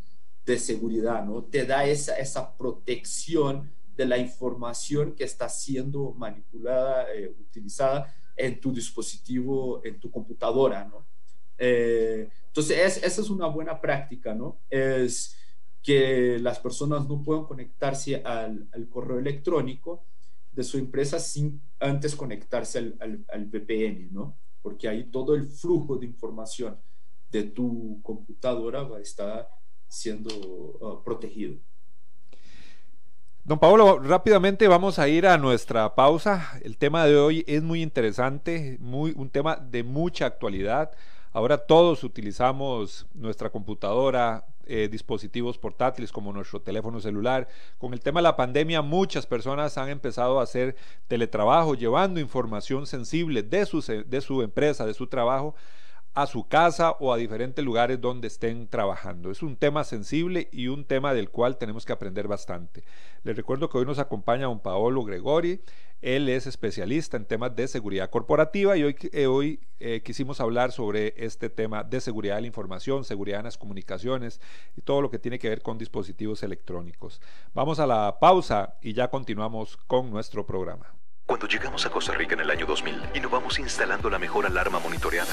de 0.46 0.58
seguridad, 0.58 1.24
¿no? 1.24 1.44
Te 1.44 1.66
da 1.66 1.84
esa, 1.84 2.16
esa 2.16 2.56
protección 2.56 3.70
de 3.98 4.06
la 4.06 4.16
información 4.16 5.16
que 5.16 5.24
está 5.24 5.48
siendo 5.48 6.12
manipulada, 6.12 7.12
eh, 7.12 7.34
utilizada 7.40 8.14
en 8.36 8.60
tu 8.60 8.72
dispositivo, 8.72 9.84
en 9.84 9.98
tu 9.98 10.08
computadora, 10.08 10.84
¿no? 10.84 11.04
Eh, 11.58 12.30
entonces, 12.46 13.02
esa 13.02 13.20
es 13.20 13.28
una 13.28 13.48
buena 13.48 13.80
práctica, 13.80 14.32
¿no? 14.32 14.60
Es 14.70 15.36
que 15.82 16.38
las 16.38 16.60
personas 16.60 17.08
no 17.08 17.20
puedan 17.24 17.44
conectarse 17.44 18.22
al, 18.24 18.68
al 18.72 18.88
correo 18.88 19.18
electrónico 19.18 20.04
de 20.52 20.62
su 20.62 20.78
empresa 20.78 21.18
sin 21.18 21.60
antes 21.80 22.14
conectarse 22.14 22.78
al, 22.78 23.24
al, 23.28 23.46
VPN, 23.46 24.12
¿no? 24.12 24.38
Porque 24.62 24.88
ahí 24.88 25.10
todo 25.10 25.34
el 25.34 25.48
flujo 25.48 25.96
de 25.96 26.06
información 26.06 26.78
de 27.32 27.42
tu 27.42 28.00
computadora 28.02 28.84
va 28.84 28.98
a 28.98 29.00
estar 29.00 29.48
siendo 29.88 30.30
uh, 30.36 31.02
protegido. 31.02 31.56
Don 33.48 33.58
Pablo, 33.58 33.98
rápidamente 33.98 34.68
vamos 34.68 34.98
a 34.98 35.08
ir 35.08 35.26
a 35.26 35.38
nuestra 35.38 35.94
pausa. 35.94 36.60
El 36.62 36.76
tema 36.76 37.06
de 37.06 37.16
hoy 37.16 37.44
es 37.48 37.62
muy 37.62 37.80
interesante, 37.80 38.76
muy, 38.78 39.14
un 39.16 39.30
tema 39.30 39.56
de 39.56 39.82
mucha 39.84 40.26
actualidad. 40.26 40.90
Ahora 41.32 41.56
todos 41.56 42.04
utilizamos 42.04 43.06
nuestra 43.14 43.48
computadora, 43.48 44.44
eh, 44.66 44.90
dispositivos 44.92 45.56
portátiles 45.56 46.12
como 46.12 46.30
nuestro 46.30 46.60
teléfono 46.60 47.00
celular. 47.00 47.48
Con 47.78 47.94
el 47.94 48.00
tema 48.00 48.20
de 48.20 48.24
la 48.24 48.36
pandemia, 48.36 48.82
muchas 48.82 49.24
personas 49.24 49.78
han 49.78 49.88
empezado 49.88 50.40
a 50.40 50.42
hacer 50.42 50.76
teletrabajo, 51.06 51.74
llevando 51.74 52.20
información 52.20 52.86
sensible 52.86 53.42
de 53.42 53.64
su, 53.64 53.80
de 53.80 54.20
su 54.20 54.42
empresa, 54.42 54.84
de 54.84 54.92
su 54.92 55.06
trabajo 55.06 55.54
a 56.18 56.26
su 56.26 56.48
casa 56.48 56.96
o 56.98 57.12
a 57.12 57.16
diferentes 57.16 57.64
lugares 57.64 58.00
donde 58.00 58.26
estén 58.26 58.66
trabajando. 58.66 59.30
Es 59.30 59.40
un 59.40 59.56
tema 59.56 59.84
sensible 59.84 60.48
y 60.50 60.66
un 60.66 60.84
tema 60.84 61.14
del 61.14 61.30
cual 61.30 61.58
tenemos 61.58 61.86
que 61.86 61.92
aprender 61.92 62.26
bastante. 62.26 62.82
Les 63.22 63.36
recuerdo 63.36 63.68
que 63.68 63.78
hoy 63.78 63.86
nos 63.86 64.00
acompaña 64.00 64.46
don 64.46 64.58
Paolo 64.58 65.04
Gregori. 65.04 65.60
Él 66.00 66.28
es 66.28 66.48
especialista 66.48 67.16
en 67.16 67.24
temas 67.24 67.54
de 67.54 67.68
seguridad 67.68 68.10
corporativa 68.10 68.76
y 68.76 68.82
hoy, 68.82 68.96
eh, 69.12 69.28
hoy 69.28 69.60
eh, 69.78 70.02
quisimos 70.04 70.40
hablar 70.40 70.72
sobre 70.72 71.14
este 71.16 71.50
tema 71.50 71.84
de 71.84 72.00
seguridad 72.00 72.34
de 72.34 72.40
la 72.40 72.46
información, 72.48 73.04
seguridad 73.04 73.38
en 73.38 73.44
las 73.44 73.58
comunicaciones 73.58 74.40
y 74.76 74.80
todo 74.80 75.00
lo 75.02 75.12
que 75.12 75.20
tiene 75.20 75.38
que 75.38 75.48
ver 75.48 75.62
con 75.62 75.78
dispositivos 75.78 76.42
electrónicos. 76.42 77.20
Vamos 77.54 77.78
a 77.78 77.86
la 77.86 78.18
pausa 78.18 78.74
y 78.82 78.92
ya 78.92 79.08
continuamos 79.08 79.76
con 79.76 80.10
nuestro 80.10 80.44
programa. 80.44 80.92
Cuando 81.26 81.46
llegamos 81.46 81.86
a 81.86 81.90
Costa 81.90 82.12
Rica 82.12 82.34
en 82.34 82.40
el 82.40 82.50
año 82.50 82.66
2000, 82.66 83.10
innovamos 83.14 83.60
instalando 83.60 84.10
la 84.10 84.18
mejor 84.18 84.46
alarma 84.46 84.80
monitoreada 84.80 85.32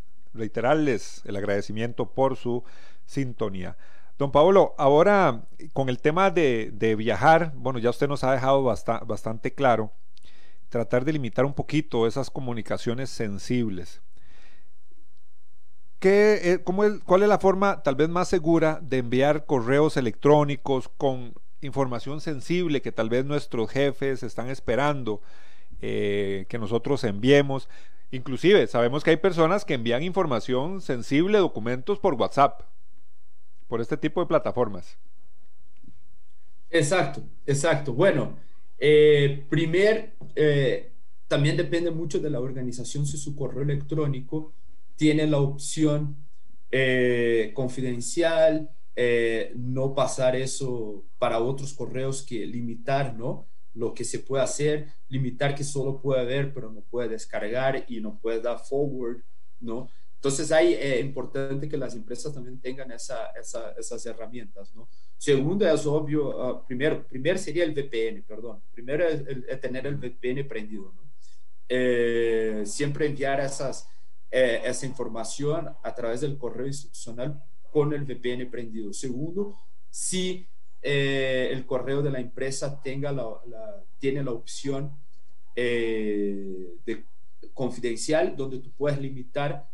reiterarles 0.33 1.21
el 1.25 1.35
agradecimiento 1.35 2.13
por 2.13 2.35
su 2.35 2.63
sintonía. 3.05 3.77
Don 4.17 4.31
Pablo, 4.31 4.75
ahora 4.77 5.45
con 5.73 5.89
el 5.89 5.99
tema 5.99 6.29
de, 6.29 6.95
viajar, 6.97 7.53
bueno, 7.55 7.79
ya 7.79 7.89
usted 7.89 8.07
nos 8.07 8.23
ha 8.23 8.31
dejado 8.31 8.61
bastante 8.61 9.53
claro, 9.53 9.91
tratar 10.69 11.05
de 11.05 11.13
limitar 11.13 11.43
un 11.43 11.53
poquito 11.53 12.05
esas 12.05 12.29
comunicaciones 12.29 13.09
sensibles. 13.09 14.01
¿Qué, 15.99 16.39
eh, 16.43 16.63
cómo 16.63 16.83
¿Cuál 17.03 17.23
es 17.23 17.29
la 17.29 17.39
forma 17.39 17.83
tal 17.83 17.95
vez 17.95 18.09
más 18.09 18.27
segura 18.27 18.79
de 18.81 18.99
enviar 18.99 19.45
correos 19.45 19.97
electrónicos 19.97 20.87
con 20.97 21.33
información 21.61 22.21
sensible 22.21 22.81
que 22.81 22.91
tal 22.91 23.09
vez 23.09 23.25
nuestros 23.25 23.69
jefes 23.69 24.23
están 24.23 24.49
esperando 24.49 25.21
eh, 25.81 26.45
que 26.47 26.59
nosotros 26.59 27.03
enviemos? 27.03 27.69
Inclusive 28.11 28.67
sabemos 28.67 29.03
que 29.03 29.11
hay 29.11 29.17
personas 29.17 29.63
que 29.63 29.73
envían 29.73 30.03
información 30.03 30.81
sensible, 30.81 31.37
documentos 31.37 31.97
por 31.97 32.15
WhatsApp, 32.15 32.61
por 33.69 33.79
este 33.79 33.95
tipo 33.95 34.19
de 34.19 34.27
plataformas. 34.27 34.97
Exacto, 36.69 37.23
exacto. 37.45 37.93
Bueno, 37.93 38.37
eh, 38.77 39.45
primer, 39.49 40.13
eh, 40.35 40.91
también 41.27 41.55
depende 41.55 41.91
mucho 41.91 42.19
de 42.19 42.29
la 42.29 42.41
organización 42.41 43.05
si 43.05 43.17
su 43.17 43.35
correo 43.35 43.63
electrónico 43.63 44.53
tiene 44.97 45.25
la 45.27 45.37
opción 45.37 46.17
eh, 46.71 47.51
confidencial, 47.53 48.69
no 49.55 49.95
pasar 49.95 50.35
eso 50.35 51.05
para 51.17 51.39
otros 51.39 51.73
correos 51.73 52.21
que 52.21 52.45
limitar, 52.45 53.15
¿no? 53.15 53.47
Lo 53.73 53.93
que 53.93 54.03
se 54.03 54.19
puede 54.19 54.43
hacer, 54.43 54.87
limitar 55.07 55.55
que 55.55 55.63
solo 55.63 56.01
puede 56.01 56.25
ver, 56.25 56.53
pero 56.53 56.71
no 56.71 56.81
puede 56.81 57.09
descargar 57.09 57.85
y 57.87 58.01
no 58.01 58.19
puede 58.19 58.41
dar 58.41 58.59
forward, 58.59 59.23
¿no? 59.59 59.89
Entonces 60.15 60.51
ahí 60.51 60.77
es 60.79 61.01
importante 61.01 61.67
que 61.67 61.77
las 61.77 61.95
empresas 61.95 62.31
también 62.31 62.59
tengan 62.59 62.91
esa, 62.91 63.31
esas 63.31 64.05
herramientas, 64.05 64.71
¿no? 64.75 64.87
Segundo 65.17 65.67
es 65.67 65.85
obvio, 65.85 66.41
ah, 66.41 66.65
primero, 66.65 67.07
primero 67.07 67.39
sería 67.39 67.63
el 67.63 67.73
VPN, 67.73 68.23
perdón. 68.23 68.61
Primero 68.71 69.07
es, 69.07 69.23
tener 69.59 69.87
el 69.87 69.95
VPN 69.95 70.47
prendido, 70.47 70.93
¿no? 70.95 71.11
Eh, 71.67 72.63
siempre 72.65 73.07
enviar 73.07 73.39
esas, 73.39 73.87
eh, 74.29 74.61
esa 74.63 74.85
información 74.85 75.69
a 75.81 75.95
través 75.95 76.21
del 76.21 76.37
correo 76.37 76.67
institucional 76.67 77.41
con 77.71 77.93
el 77.93 78.03
VPN 78.03 78.49
prendido. 78.51 78.93
Segundo, 78.93 79.57
si 79.89 80.47
eh, 80.81 81.49
el 81.51 81.65
correo 81.65 82.01
de 82.01 82.11
la 82.11 82.19
empresa 82.19 82.81
tenga 82.81 83.11
la, 83.11 83.39
tiene 83.99 84.23
la 84.23 84.31
opción 84.31 84.91
eh, 85.55 86.75
de 86.85 87.05
confidencial 87.53 88.35
donde 88.35 88.59
tú 88.59 88.71
puedes 88.71 88.99
limitar 88.99 89.69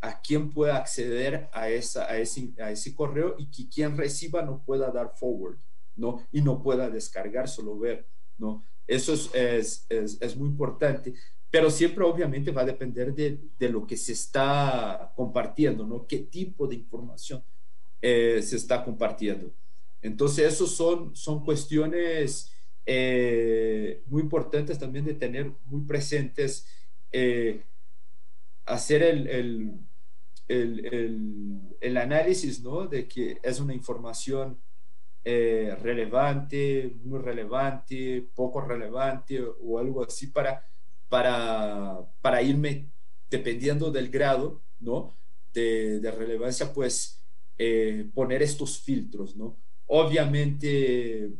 a 0.00 0.20
quién 0.20 0.50
pueda 0.50 0.76
acceder 0.76 1.48
a, 1.52 1.68
esa, 1.68 2.04
a, 2.04 2.18
ese, 2.18 2.52
a 2.60 2.70
ese 2.70 2.94
correo 2.94 3.36
y 3.38 3.46
que 3.46 3.68
quien 3.68 3.96
reciba 3.96 4.42
no 4.42 4.62
pueda 4.64 4.90
dar 4.90 5.12
forward, 5.16 5.58
¿no? 5.96 6.26
Y 6.32 6.42
no 6.42 6.62
pueda 6.62 6.90
descargar, 6.90 7.48
solo 7.48 7.78
ver, 7.78 8.06
¿no? 8.36 8.64
Eso 8.86 9.14
es, 9.14 9.30
es, 9.32 9.86
es, 9.88 10.20
es 10.20 10.36
muy 10.36 10.48
importante. 10.48 11.14
pero 11.50 11.70
siempre 11.70 12.04
obviamente 12.04 12.50
va 12.50 12.62
a 12.62 12.66
depender 12.66 13.14
de, 13.14 13.38
de, 13.58 13.68
lo 13.68 13.86
que 13.86 13.96
se 13.96 14.12
está 14.12 15.12
compartiendo, 15.14 15.86
¿no? 15.86 16.06
¿Qué 16.06 16.18
tipo 16.18 16.66
de 16.66 16.76
información 16.76 17.44
eh, 18.00 18.40
se 18.42 18.56
está 18.56 18.84
compartiendo? 18.84 19.52
Entonces, 20.02 20.52
eso 20.52 20.66
son, 20.66 21.14
son 21.16 21.44
cuestiones 21.44 22.52
eh, 22.84 24.02
muy 24.06 24.22
importantes 24.22 24.78
también 24.78 25.04
de 25.04 25.14
tener 25.14 25.52
muy 25.64 25.82
presentes, 25.82 26.66
eh, 27.12 27.62
hacer 28.66 29.02
el, 29.02 29.28
el, 29.28 29.80
el, 30.48 31.60
el, 31.80 31.96
análisis, 31.96 32.60
¿no? 32.62 32.86
De 32.86 33.08
que 33.08 33.38
es 33.42 33.60
una 33.60 33.74
información 33.74 34.58
relevante, 35.24 36.96
muy 37.04 37.20
relevante, 37.20 38.28
poco 38.34 38.60
relevante 38.60 39.40
o 39.40 39.78
algo 39.78 40.04
así 40.04 40.26
para 40.26 40.64
para, 41.12 42.08
para 42.22 42.40
irme, 42.40 42.88
dependiendo 43.28 43.90
del 43.90 44.08
grado 44.08 44.62
¿no? 44.80 45.14
de, 45.52 46.00
relevancia, 46.10 46.72
pues 46.72 47.22
eh, 47.58 48.08
poner 48.14 48.42
estos 48.42 48.80
filtros. 48.80 49.36
¿no? 49.36 49.58
Obviamente, 49.86 51.32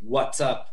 WhatsApp 0.00 0.68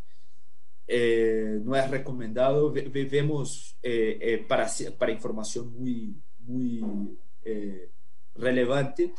eh, 0.86 1.60
no 1.62 1.76
es 1.76 1.90
recomendado. 1.90 2.72
Vemos 2.72 3.76
eh, 3.82 4.44
para, 4.48 4.68
para 4.98 5.12
información 5.12 5.72
muy, 5.72 6.16
muy 6.40 6.84
relevante, 8.34 9.14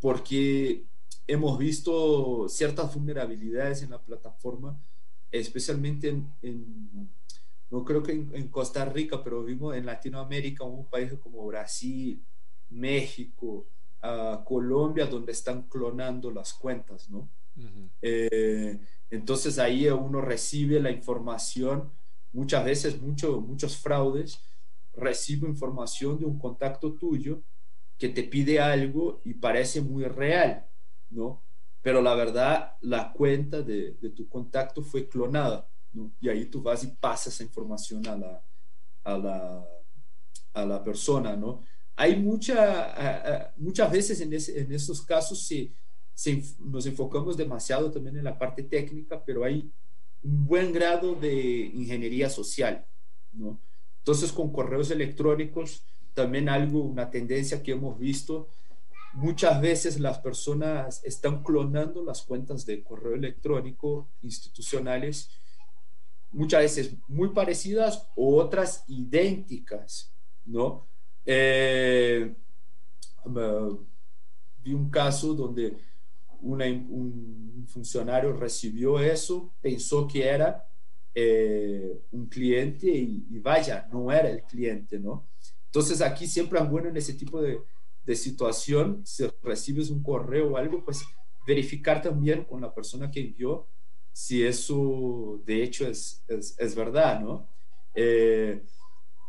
porque 0.00 0.84
hemos 1.26 1.58
visto 1.58 2.48
ciertas 2.48 2.94
vulnerabilidades 2.94 3.82
en 3.82 3.90
la 3.90 4.02
plataforma, 4.02 4.80
especialmente 5.30 6.08
en 6.08 7.10
no 7.70 7.84
creo 7.84 8.02
que 8.02 8.12
en, 8.12 8.48
Costa 8.48 8.84
Rica, 8.84 9.22
pero 9.22 9.44
vimos 9.44 9.76
en 9.76 9.86
Latinoamérica, 9.86 10.64
un 10.64 10.86
país 10.86 11.12
como 11.22 11.46
Brasil, 11.46 12.22
México, 12.68 13.68
uh, 14.02 14.44
Colombia, 14.44 15.06
donde 15.06 15.32
están 15.32 15.62
clonando 15.68 16.30
las 16.30 16.52
cuentas, 16.54 17.08
¿no? 17.10 17.28
eh, 18.00 18.78
entonces 19.10 19.58
ahí 19.58 19.86
uno 19.88 20.20
recibe 20.20 20.80
la 20.80 20.90
información, 20.90 21.90
muchas 22.32 22.64
veces 22.64 23.00
mucho, 23.00 23.40
muchos 23.40 23.76
fraudes, 23.76 24.40
recibo 24.94 25.46
información 25.46 26.18
de 26.18 26.24
un 26.24 26.38
contacto 26.38 26.94
tuyo 26.94 27.42
que 27.98 28.08
te 28.08 28.22
pide 28.22 28.60
algo 28.60 29.20
y 29.24 29.34
parece 29.34 29.80
muy 29.82 30.04
real, 30.04 30.66
¿no? 31.10 31.42
Pero 31.82 32.00
la 32.00 32.14
verdad, 32.14 32.76
la 32.80 33.12
cuenta 33.12 33.62
de, 33.62 33.92
de 34.00 34.10
tu 34.10 34.28
contacto 34.28 34.82
fue 34.82 35.08
clonada. 35.08 35.66
Y 36.20 36.28
ahí 36.28 36.46
tú 36.46 36.62
vas 36.62 36.84
y 36.84 36.88
pasas 36.88 37.34
esa 37.34 37.42
información 37.42 38.06
a 38.06 38.16
la, 38.16 38.42
a 39.04 39.18
la, 39.18 39.64
a 40.54 40.66
la 40.66 40.84
persona, 40.84 41.36
¿no? 41.36 41.60
Hay 42.00 42.16
mucha, 42.16 43.52
muchas 43.58 43.92
veces 43.92 44.20
en, 44.22 44.32
en 44.32 44.72
estos 44.72 45.02
casos 45.02 45.46
se, 45.46 45.70
nos 46.58 46.86
enfocamos 46.86 47.36
demasiado 47.36 47.90
también 47.90 48.16
en 48.16 48.24
la 48.24 48.38
parte 48.38 48.62
técnica, 48.62 49.22
pero 49.22 49.44
hay 49.44 49.70
un 50.22 50.46
buen 50.46 50.72
grado 50.72 51.14
de 51.14 51.70
ingeniería 51.74 52.30
social, 52.30 52.86
¿no? 53.32 53.60
Entonces, 53.98 54.32
con 54.32 54.50
correos 54.50 54.90
electrónicos, 54.90 55.84
también 56.14 56.48
algo, 56.48 56.84
una 56.84 57.10
tendencia 57.10 57.62
que 57.62 57.72
hemos 57.72 57.98
visto, 57.98 58.48
muchas 59.12 59.60
veces 59.60 60.00
las 60.00 60.20
personas 60.20 61.04
están 61.04 61.42
clonando 61.42 62.02
las 62.02 62.22
cuentas 62.22 62.64
de 62.64 62.82
correo 62.82 63.14
electrónico 63.14 64.08
institucionales 64.22 65.28
muchas 66.32 66.62
veces 66.62 66.94
muy 67.08 67.28
parecidas 67.28 68.08
o 68.16 68.36
otras 68.36 68.84
idénticas, 68.88 70.14
¿no? 70.46 70.86
Eh, 71.26 72.34
vi 74.62 74.72
un 74.74 74.90
caso 74.90 75.34
donde 75.34 75.76
un 76.42 77.66
funcionario 77.68 78.32
recibió 78.32 78.98
eso, 78.98 79.52
pensó 79.60 80.06
que 80.06 80.26
era 80.26 80.66
eh, 81.14 82.02
un 82.12 82.26
cliente 82.26 82.86
y, 82.86 83.38
vaya, 83.40 83.88
no 83.92 84.12
era 84.12 84.30
el 84.30 84.42
cliente, 84.44 84.98
¿no? 84.98 85.26
Entonces 85.66 86.00
aquí 86.00 86.26
siempre 86.26 86.60
es 86.60 86.68
bueno 86.68 86.88
en 86.88 86.96
ese 86.96 87.14
tipo 87.14 87.40
de, 87.40 87.60
de 88.04 88.16
situación, 88.16 89.02
si 89.04 89.26
recibes 89.42 89.90
un 89.90 90.02
correo 90.02 90.52
o 90.52 90.56
algo, 90.56 90.84
pues 90.84 91.04
verificar 91.46 92.02
también 92.02 92.44
con 92.44 92.60
la 92.60 92.72
persona 92.72 93.10
que 93.10 93.20
envió 93.20 93.66
si 94.12 94.44
eso 94.44 95.40
de 95.44 95.62
hecho 95.62 95.86
es, 95.86 96.22
es, 96.28 96.74
verdad, 96.74 97.20
¿no? 97.20 97.48
Eh, 97.94 98.62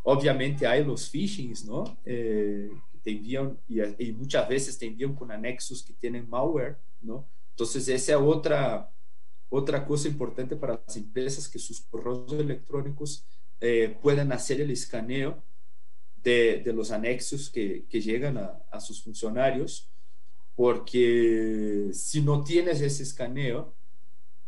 obviamente 0.04 0.66
hay 0.68 0.84
los 0.84 1.10
phishings, 1.10 1.66
¿no? 1.66 1.98
Eh, 2.06 2.72
te 3.04 3.12
envían 3.12 3.58
y, 3.68 4.12
muchas 4.12 4.48
veces 4.48 4.78
te 4.78 4.86
envían 4.86 5.16
con 5.16 5.32
anexos 5.32 5.84
que 5.84 5.94
tienen 5.94 6.30
malware, 6.30 6.78
¿no? 7.02 7.28
Entonces 7.52 7.88
esa 7.88 8.14
es 8.14 8.20
otra, 8.20 8.90
otra 9.50 9.86
cosa 9.86 10.08
importante 10.08 10.56
para 10.56 10.82
las 10.86 10.98
empresas, 10.98 11.48
que 11.48 11.60
sus 11.60 11.82
correos 11.82 12.32
electrónicos 12.34 13.26
eh, 13.60 13.98
puedan 14.02 14.32
hacer 14.32 14.62
el 14.62 14.72
escaneo 14.72 15.44
de, 16.24 16.62
de 16.64 16.74
los 16.74 16.92
anexos 16.92 17.50
que, 17.50 17.86
llegan 17.90 18.38
a, 18.38 18.60
a, 18.72 18.80
sus 18.80 19.04
funcionarios, 19.04 19.90
porque 20.56 21.90
si 21.94 22.22
no 22.22 22.44
tienes 22.44 22.82
ese 22.82 23.04
escaneo, 23.04 23.74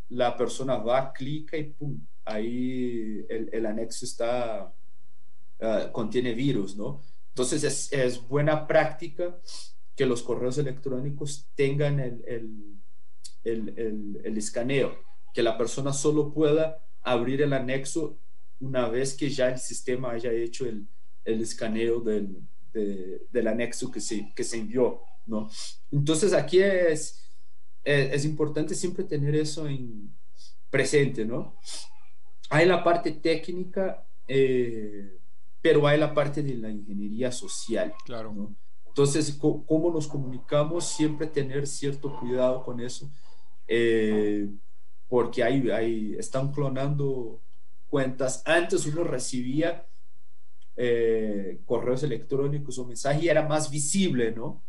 la 0.08 0.36
persona 0.36 0.76
va, 0.76 1.12
clica 1.12 1.56
y 1.56 1.64
pum, 1.64 1.98
ahí 2.24 3.24
el, 3.28 3.50
el 3.52 3.66
anexo 3.66 4.04
está, 4.04 4.72
uh, 5.64 5.92
contiene 5.92 6.34
virus, 6.34 6.76
¿no? 6.76 7.00
Entonces 7.28 7.64
es, 7.64 7.92
es, 7.92 8.28
buena 8.28 8.66
práctica 8.66 9.38
que 9.96 10.06
los 10.06 10.22
correos 10.22 10.58
electrónicos 10.58 11.48
tengan 11.54 11.98
el, 12.00 12.24
el, 12.26 12.82
el, 13.44 14.20
el, 14.24 14.38
escaneo, 14.38 14.96
que 15.32 15.42
la 15.42 15.58
persona 15.58 15.92
solo 15.92 16.32
pueda 16.32 16.78
abrir 17.02 17.42
el 17.42 17.52
anexo 17.52 18.18
una 18.60 18.88
vez 18.88 19.14
que 19.14 19.30
ya 19.30 19.48
el 19.48 19.58
sistema 19.58 20.12
haya 20.12 20.32
hecho 20.32 20.66
el, 20.66 20.86
escaneo 21.24 22.00
del, 22.00 22.38
del 22.72 23.48
anexo 23.48 23.90
que 23.90 24.00
se, 24.00 24.32
que 24.34 24.44
se 24.44 24.58
envió, 24.58 25.00
¿no? 25.26 25.50
Entonces 25.90 26.32
aquí 26.32 26.60
es 26.60 27.24
es, 27.84 28.24
importante 28.24 28.74
siempre 28.74 29.04
tener 29.04 29.34
eso 29.36 29.68
en 29.68 30.10
presente, 30.70 31.24
¿no? 31.24 31.56
Hay 32.50 32.66
la 32.66 32.82
parte 32.82 33.12
técnica, 33.12 34.06
eh, 34.26 35.18
pero 35.64 35.86
hay 35.86 35.98
la 35.98 36.12
parte 36.12 36.42
de 36.42 36.56
la 36.56 36.68
ingeniería 36.68 37.32
social. 37.32 37.94
Claro. 38.04 38.34
¿no? 38.34 38.54
Entonces, 38.86 39.34
¿cómo 39.40 39.90
nos 39.90 40.06
comunicamos? 40.06 40.84
Siempre 40.84 41.26
tener 41.26 41.66
cierto 41.66 42.20
cuidado 42.20 42.62
con 42.62 42.80
eso, 42.80 43.10
eh, 43.66 44.46
porque 45.08 45.42
hay, 45.42 45.70
hay, 45.70 46.16
están 46.18 46.52
clonando 46.52 47.40
cuentas. 47.88 48.42
Antes 48.44 48.84
uno 48.84 49.04
recibía 49.04 49.86
eh, 50.76 51.62
correos 51.64 52.02
electrónicos 52.02 52.78
o 52.78 52.84
mensajes 52.84 53.22
y 53.22 53.30
era 53.30 53.48
más 53.48 53.70
visible, 53.70 54.32
¿no? 54.32 54.62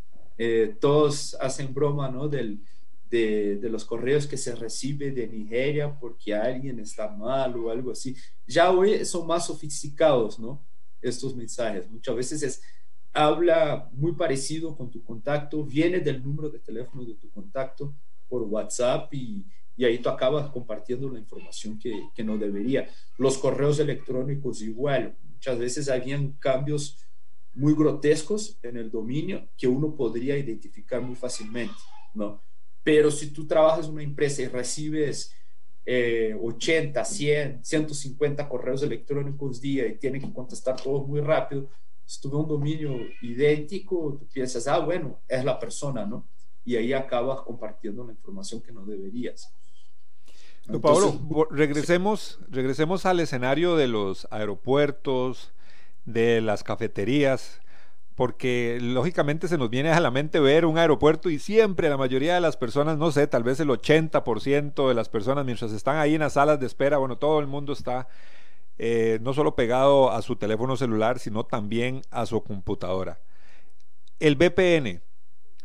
todos 0.80 1.36
hacen 1.40 1.74
broma, 1.74 2.10
¿no? 2.10 2.28
Del, 2.28 2.62
de, 3.10 3.58
de, 3.58 3.70
los 3.70 3.86
correos 3.86 4.28
que 4.28 4.36
se 4.36 4.54
recibe 4.54 5.12
de 5.12 5.28
Nigeria 5.28 5.98
porque 5.98 6.36
alguien 6.36 6.80
está 6.80 7.10
mal 7.10 7.56
o 7.58 7.70
algo 7.70 7.92
así. 7.92 8.16
Ya 8.46 8.72
hoy 8.72 9.06
son 9.06 9.28
más 9.28 9.46
sofisticados, 9.48 10.38
¿no? 10.38 10.62
Estos 11.10 11.36
mensajes. 11.36 11.90
Muchas 11.90 12.16
veces 12.16 12.44
es, 12.44 12.62
habla 13.14 13.90
muy 13.94 14.14
parecido 14.14 14.76
con 14.76 14.90
tu 14.90 15.04
contacto, 15.04 15.64
viene 15.64 16.00
del 16.00 16.24
número 16.24 16.50
de 16.50 16.60
teléfono 16.60 17.06
de 17.06 17.14
tu 17.16 17.30
contacto 17.30 17.94
por 18.28 18.42
WhatsApp 18.44 19.14
y, 19.14 19.46
y 19.78 19.86
ahí 19.86 20.00
tú 20.00 20.10
acabas 20.10 20.50
compartiendo 20.50 21.10
la 21.10 21.20
información 21.20 21.78
que, 21.78 22.10
que, 22.14 22.24
no 22.24 22.38
debería. 22.38 22.90
Los 23.18 23.38
correos 23.38 23.80
electrónicos 23.80 24.62
igual. 24.62 25.16
Muchas 25.32 25.60
veces 25.60 25.90
habían 25.90 26.34
cambios 26.34 26.98
muy 27.54 27.74
grotescos 27.74 28.58
en 28.64 28.78
el 28.78 28.92
dominio 28.92 29.48
que 29.58 29.68
uno 29.68 29.96
podría 29.96 30.38
identificar 30.38 31.02
muy 31.02 31.16
fácilmente, 31.16 31.76
¿no? 32.14 32.42
Pero 32.84 33.10
si 33.10 33.32
tú 33.32 33.48
trabajas 33.48 33.88
en 33.88 33.94
una 33.94 34.04
empresa 34.04 34.42
y 34.42 34.48
recibes 34.48 35.34
eh, 35.86 36.36
80, 36.42 37.06
100, 37.06 37.64
150 37.64 38.50
correos 38.50 38.82
electrónicos 38.84 39.62
día 39.62 39.86
y 39.88 39.98
tienes 39.98 40.24
que 40.24 40.34
contestar 40.34 40.82
todos 40.82 41.08
muy 41.08 41.22
rápido, 41.22 41.70
si 42.06 42.22
tú 42.22 42.30
ves 42.30 42.40
un 42.40 42.48
dominio 42.48 42.98
idéntico, 43.22 44.18
tú 44.20 44.28
piensas, 44.28 44.68
ah, 44.68 44.80
bueno, 44.80 45.20
es 45.28 45.44
la 45.44 45.60
persona, 45.60 46.06
¿no? 46.06 46.28
Y 46.64 46.76
ahí 46.76 46.94
acabas 46.94 47.42
compartiendo 47.42 48.04
la 48.06 48.14
información 48.14 48.62
que 48.62 48.72
no 48.72 48.86
deberías. 48.86 49.52
Entonces, 50.68 51.20
Pablo, 51.22 51.48
regresemos, 51.52 52.40
regresemos 52.50 53.06
al 53.06 53.20
escenario 53.20 53.76
de 53.76 53.88
los 53.88 54.28
aeropuertos, 54.32 55.52
de 56.06 56.42
las 56.42 56.64
cafeterías 56.64 57.62
porque 58.16 58.80
lógicamente 58.82 59.50
se 59.50 59.58
nos 59.58 59.70
viene 59.70 59.92
a 59.92 60.00
la 60.00 60.10
mente 60.10 60.40
ver 60.40 60.66
un 60.66 60.78
aeropuerto 60.78 61.30
y 61.30 61.38
siempre 61.38 61.90
la 61.90 61.98
mayoría 61.98 62.34
de 62.34 62.42
las 62.42 62.56
personas, 62.56 62.98
no 62.98 63.12
sé, 63.12 63.28
tal 63.28 63.44
vez 63.44 63.60
el 63.60 63.68
80% 63.68 64.88
de 64.88 64.94
las 64.94 65.10
personas 65.10 65.46
mientras 65.46 65.74
están 65.74 65.98
ahí 65.98 66.16
en 66.16 66.22
las 66.22 66.34
salas 66.34 66.60
de 66.60 66.66
espera, 66.66 66.98
bueno, 66.98 67.18
todo 67.18 67.40
el 67.40 67.48
mundo 67.48 67.74
está 67.74 68.08
eh, 68.78 69.20
no 69.22 69.34
solo 69.34 69.56
pegado 69.56 70.12
a 70.12 70.22
su 70.22 70.38
teléfono 70.38 70.78
celular, 70.78 71.20
sino 71.20 71.46
también 71.46 72.02
a 72.10 72.26
su 72.26 72.42
computadora. 72.42 73.20
El 74.20 74.38
VPN, 74.38 75.02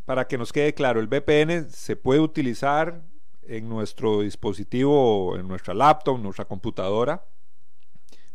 para 0.05 0.27
que 0.27 0.37
nos 0.37 0.53
quede 0.53 0.75
claro, 0.75 0.99
el 0.99 1.07
VPN 1.07 1.71
se 1.71 1.95
puede 1.95 2.19
utilizar 2.19 3.03
en 3.43 3.69
nuestro 3.69 4.23
dispositivo, 4.23 5.37
en 5.37 5.47
nuestra 5.47 5.73
laptop, 5.73 6.19
nuestra 6.19 6.45
computadora. 6.45 7.25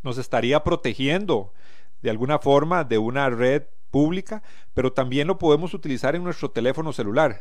Nos 0.03 0.18
estaría 0.18 0.63
protegiendo 0.63 1.53
de 2.01 2.09
alguna 2.09 2.39
forma 2.39 2.86
de 2.86 2.97
una 2.97 3.30
red 3.30 3.63
pública, 3.95 4.43
pero 4.73 4.91
también 4.91 5.25
lo 5.25 5.37
podemos 5.37 5.73
utilizar 5.73 6.17
en 6.17 6.23
nuestro 6.25 6.51
teléfono 6.51 6.91
celular. 6.91 7.39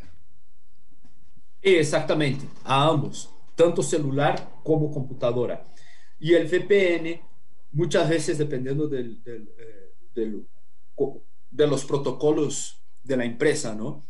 Exactamente, 1.61 2.47
a 2.63 2.87
ambos, 2.87 3.29
tanto 3.57 3.83
celular 3.83 4.61
como 4.63 4.93
computadora. 4.93 5.65
Y 6.21 6.35
el 6.35 6.47
VPN, 6.47 7.21
muchas 7.73 8.09
veces 8.09 8.39
dependiendo 8.39 8.89
eh, 8.93 9.91
de 10.15 11.67
los 11.67 11.85
protocolos 11.85 12.81
de 13.03 13.17
la 13.17 13.25
empresa, 13.25 13.75
¿no? 13.75 14.05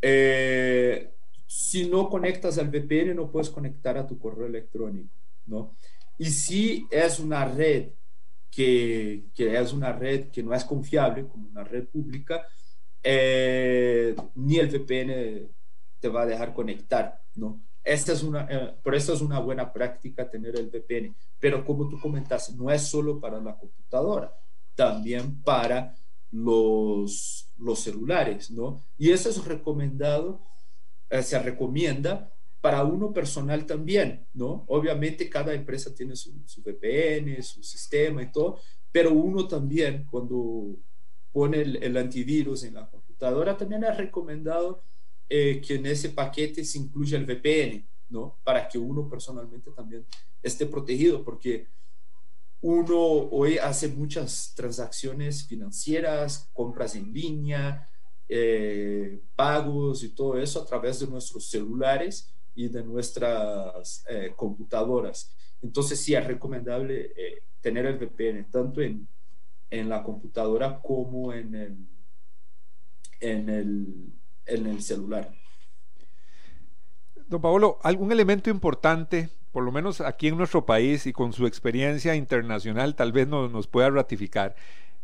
Eh, 0.00 1.12
si 1.46 1.90
no 1.90 2.08
conectas 2.08 2.56
al 2.56 2.70
VPN, 2.70 3.14
no 3.14 3.30
puedes 3.30 3.50
conectar 3.50 3.98
a 3.98 4.06
tu 4.06 4.18
correo 4.18 4.46
electrónico, 4.46 5.10
¿no? 5.44 5.76
Y 6.16 6.30
si 6.30 6.86
es 6.90 7.20
una 7.20 7.44
red 7.44 7.90
que, 8.52 9.24
que 9.34 9.58
es 9.58 9.72
una 9.72 9.92
red 9.92 10.30
que 10.30 10.42
no 10.42 10.54
es 10.54 10.64
confiable, 10.64 11.26
como 11.26 11.48
una 11.48 11.64
red 11.64 11.86
pública, 11.88 12.46
eh, 13.02 14.14
ni 14.34 14.58
el 14.58 14.68
VPN 14.68 15.48
te 15.98 16.08
va 16.08 16.22
a 16.22 16.26
dejar 16.26 16.52
conectar, 16.52 17.18
¿no? 17.36 17.62
Esta 17.82 18.12
es 18.12 18.22
una, 18.22 18.46
eh, 18.48 18.74
por 18.82 18.94
eso 18.94 19.14
es 19.14 19.22
una 19.22 19.40
buena 19.40 19.72
práctica 19.72 20.28
tener 20.28 20.54
el 20.56 20.68
VPN. 20.68 21.16
Pero 21.40 21.64
como 21.64 21.88
tú 21.88 21.98
comentaste, 21.98 22.52
no 22.54 22.70
es 22.70 22.82
solo 22.82 23.18
para 23.18 23.40
la 23.40 23.56
computadora, 23.56 24.32
también 24.74 25.42
para 25.42 25.94
los, 26.30 27.50
los 27.58 27.80
celulares, 27.80 28.50
¿no? 28.50 28.84
Y 28.98 29.10
eso 29.10 29.30
es 29.30 29.44
recomendado, 29.44 30.42
eh, 31.10 31.22
se 31.22 31.38
recomienda 31.38 32.32
para 32.62 32.84
uno 32.84 33.12
personal 33.12 33.66
también, 33.66 34.24
¿no? 34.34 34.64
Obviamente 34.68 35.28
cada 35.28 35.52
empresa 35.52 35.92
tiene 35.92 36.14
su, 36.14 36.32
su, 36.46 36.62
VPN, 36.62 37.42
su 37.42 37.60
sistema 37.62 38.22
y 38.22 38.30
todo, 38.30 38.60
pero 38.92 39.12
uno 39.12 39.48
también 39.48 40.06
cuando 40.08 40.76
pone 41.32 41.60
el, 41.60 41.82
el 41.82 41.96
antivirus 41.96 42.62
en 42.62 42.74
la 42.74 42.88
computadora 42.88 43.56
también 43.56 43.82
es 43.82 43.96
recomendado 43.96 44.84
eh, 45.28 45.60
que 45.60 45.74
en 45.74 45.86
ese 45.86 46.10
paquete 46.10 46.64
se 46.64 46.78
incluya 46.78 47.18
el 47.18 47.26
VPN, 47.26 47.84
¿no? 48.10 48.38
Para 48.44 48.68
que 48.68 48.78
uno 48.78 49.08
personalmente 49.08 49.72
también 49.72 50.06
esté 50.40 50.64
protegido, 50.66 51.24
porque 51.24 51.66
uno 52.60 52.96
hoy 52.96 53.58
hace 53.58 53.88
muchas 53.88 54.52
transacciones 54.54 55.44
financieras, 55.48 56.48
compras 56.52 56.94
en 56.94 57.12
línea, 57.12 57.90
eh, 58.28 59.20
pagos 59.34 60.04
y 60.04 60.10
todo 60.10 60.38
eso 60.38 60.62
a 60.62 60.64
través 60.64 61.00
de 61.00 61.08
nuestros 61.08 61.50
celulares 61.50 62.32
y 62.54 62.68
de 62.68 62.82
nuestras 62.84 64.04
eh, 64.08 64.32
computadoras. 64.36 65.34
Entonces 65.62 66.00
sí 66.00 66.14
es 66.14 66.26
recomendable 66.26 67.12
tener 67.60 67.86
el 67.86 67.98
VPN 67.98 68.50
tanto 68.50 68.80
en, 68.80 69.06
en 69.70 69.88
la 69.88 70.02
computadora 70.02 70.80
como 70.80 71.32
en 71.32 71.54
el, 71.54 71.76
en 73.20 73.48
el 73.48 74.12
en 74.46 74.66
el 74.66 74.82
celular. 74.82 75.32
Don 77.28 77.40
Pablo, 77.40 77.78
algún 77.82 78.12
elemento 78.12 78.50
importante, 78.50 79.30
por 79.52 79.64
lo 79.64 79.72
menos 79.72 80.00
aquí 80.00 80.28
en 80.28 80.36
nuestro 80.36 80.66
país 80.66 81.06
y 81.06 81.12
con 81.12 81.32
su 81.32 81.46
experiencia 81.46 82.14
internacional, 82.14 82.94
tal 82.94 83.12
vez 83.12 83.28
nos, 83.28 83.50
nos 83.50 83.66
pueda 83.66 83.90
ratificar. 83.90 84.54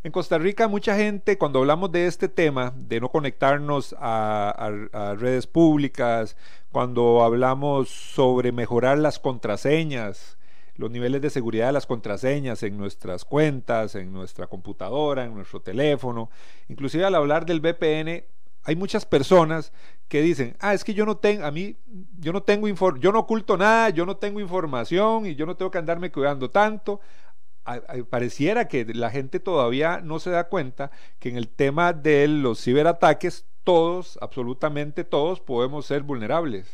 En 0.05 0.13
Costa 0.13 0.39
Rica 0.39 0.69
mucha 0.69 0.95
gente 0.97 1.39
cuando 1.39 1.59
hablamos 1.59 1.91
de 1.91 2.07
este 2.07 2.29
tema, 2.29 2.73
de 2.77 3.01
no 3.01 3.09
conectarnos 3.09 3.97
a, 3.99 4.71
redes 5.19 5.49
públicas, 5.49 6.37
cuando 6.71 7.25
hablamos 7.25 7.89
sobre 7.89 8.53
mejorar 8.53 8.99
las 8.99 9.19
contraseñas, 9.19 10.39
los 10.77 10.93
niveles 10.93 11.21
de 11.21 11.31
seguridad 11.31 11.67
de 11.67 11.73
las 11.73 11.87
contraseñas 11.87 12.63
en 12.63 12.79
nuestras 12.79 13.25
cuentas, 13.25 13.97
en 13.97 14.13
nuestra 14.13 14.47
computadora, 14.47 15.25
en 15.25 15.35
nuestro 15.35 15.61
teléfono, 15.61 16.31
inclusive 16.69 17.05
al 17.05 17.17
hablar 17.17 17.45
del 17.45 17.61
VPN, 17.61 18.25
hay 18.65 18.77
muchas 18.77 19.05
personas 19.05 19.73
que 20.09 20.23
dicen, 20.23 20.57
ah, 20.61 20.75
es 20.75 20.85
que 20.85 20.95
yo 20.95 21.07
no 21.07 21.17
tengo, 21.17 21.45
a 21.45 21.51
mí, 21.51 21.77
yo 22.19 22.33
no 22.33 22.43
tengo, 22.43 22.69
yo 22.99 23.13
no 23.13 23.21
oculto 23.21 23.57
nada, 23.57 23.91
yo 23.91 24.07
no 24.07 24.17
tengo 24.17 24.41
información 24.41 25.27
y 25.27 25.35
yo 25.35 25.47
no 25.47 25.57
tengo 25.57 25.71
que 25.71 25.79
andarme 25.79 26.13
cuidando 26.13 26.51
tanto. 26.51 27.01
Pareciera 28.11 28.69
que 28.69 28.85
la 28.85 29.11
gente 29.11 29.41
todavía 29.41 30.01
no 30.01 30.19
se 30.21 30.31
da 30.31 30.49
cuenta 30.49 30.91
que 31.19 31.29
en 31.29 31.37
el 31.37 31.49
tema 31.49 31.93
de 31.93 32.29
los 32.29 32.63
ciberataques, 32.63 33.47
todos, 33.65 34.19
absolutamente 34.21 35.05
todos, 35.05 35.41
podemos 35.41 35.87
ser 35.87 36.03
vulnerables. 36.03 36.67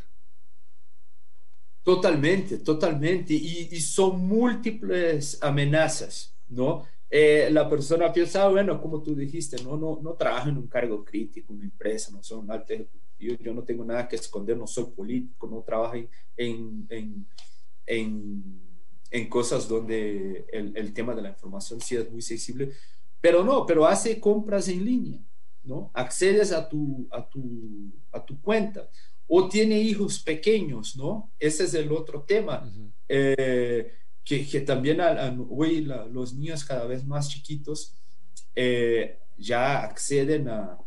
Totalmente, 1.84 2.58
totalmente. 2.58 3.34
Y, 3.34 3.78
son 3.80 4.26
múltiples 4.26 5.38
amenazas, 5.42 6.34
¿no? 6.48 6.86
Eh, 7.10 7.48
la 7.52 7.68
persona 7.68 8.10
piensa, 8.12 8.44
ah, 8.44 8.48
bueno, 8.48 8.80
como 8.80 9.02
tú 9.02 9.14
dijiste, 9.14 9.62
no, 9.62 9.76
no, 9.76 10.00
no 10.02 10.14
trabajo 10.14 10.48
en 10.48 10.56
un 10.56 10.66
cargo 10.66 11.04
crítico, 11.04 11.52
una 11.52 11.64
empresa, 11.64 12.10
no 12.10 12.22
soy 12.22 12.38
un 12.38 12.50
alto 12.50 12.72
ejecutivo, 12.72 13.36
yo 13.38 13.54
no 13.54 13.62
tengo 13.62 13.84
nada 13.84 14.08
que 14.08 14.16
esconder, 14.16 14.56
no 14.56 14.66
soy 14.66 14.86
político, 14.86 15.46
no 15.46 15.62
trabajo 15.62 15.94
en, 16.36 17.26
en 19.14 19.28
cosas 19.28 19.68
donde 19.68 20.44
el, 20.52 20.76
el, 20.76 20.92
tema 20.92 21.14
de 21.14 21.22
la 21.22 21.28
información 21.28 21.80
sí 21.80 21.94
es 21.94 22.10
muy 22.10 22.20
sensible, 22.20 22.72
pero 23.20 23.44
no, 23.44 23.64
pero 23.64 23.86
hace 23.86 24.18
compras 24.18 24.66
en 24.66 24.84
línea, 24.84 25.20
¿no? 25.62 25.92
Accedes 25.94 26.50
a 26.50 26.68
tu, 26.68 27.06
a 27.12 27.24
tu, 27.28 27.92
a 28.10 28.24
tu 28.24 28.40
cuenta 28.40 28.88
o 29.28 29.48
tiene 29.48 29.78
hijos 29.80 30.18
pequeños, 30.18 30.96
¿no? 30.96 31.30
Ese 31.38 31.62
es 31.62 31.74
el 31.74 31.92
otro 31.92 32.22
tema. 32.22 32.68
eh, 33.08 33.92
que, 34.24 34.60
también 34.62 34.98
hoy 35.48 35.82
los 35.82 36.34
niños 36.34 36.64
cada 36.64 36.86
vez 36.86 37.06
más 37.06 37.28
chiquitos 37.28 37.94
eh, 38.56 39.20
ya 39.36 39.84
acceden 39.84 40.48
a, 40.48 40.78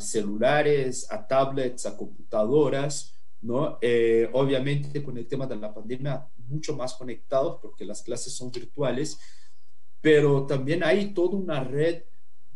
celulares, 0.00 1.06
a 1.10 1.26
tablets, 1.26 1.86
a 1.86 1.96
computadoras, 1.96 3.14
¿no? 3.42 3.78
Eh, 3.80 4.28
obviamente 4.32 5.02
con 5.02 5.18
el 5.18 5.26
tema 5.26 5.46
de 5.46 5.56
la 5.56 5.74
pandemia 5.74 6.28
mucho 6.48 6.76
más 6.76 6.94
conectados 6.94 7.58
porque 7.60 7.84
las 7.84 8.02
clases 8.02 8.32
son 8.32 8.50
virtuales, 8.50 9.18
pero 10.00 10.46
también 10.46 10.82
hay 10.84 11.12
toda 11.12 11.36
una 11.36 11.62
red 11.62 12.02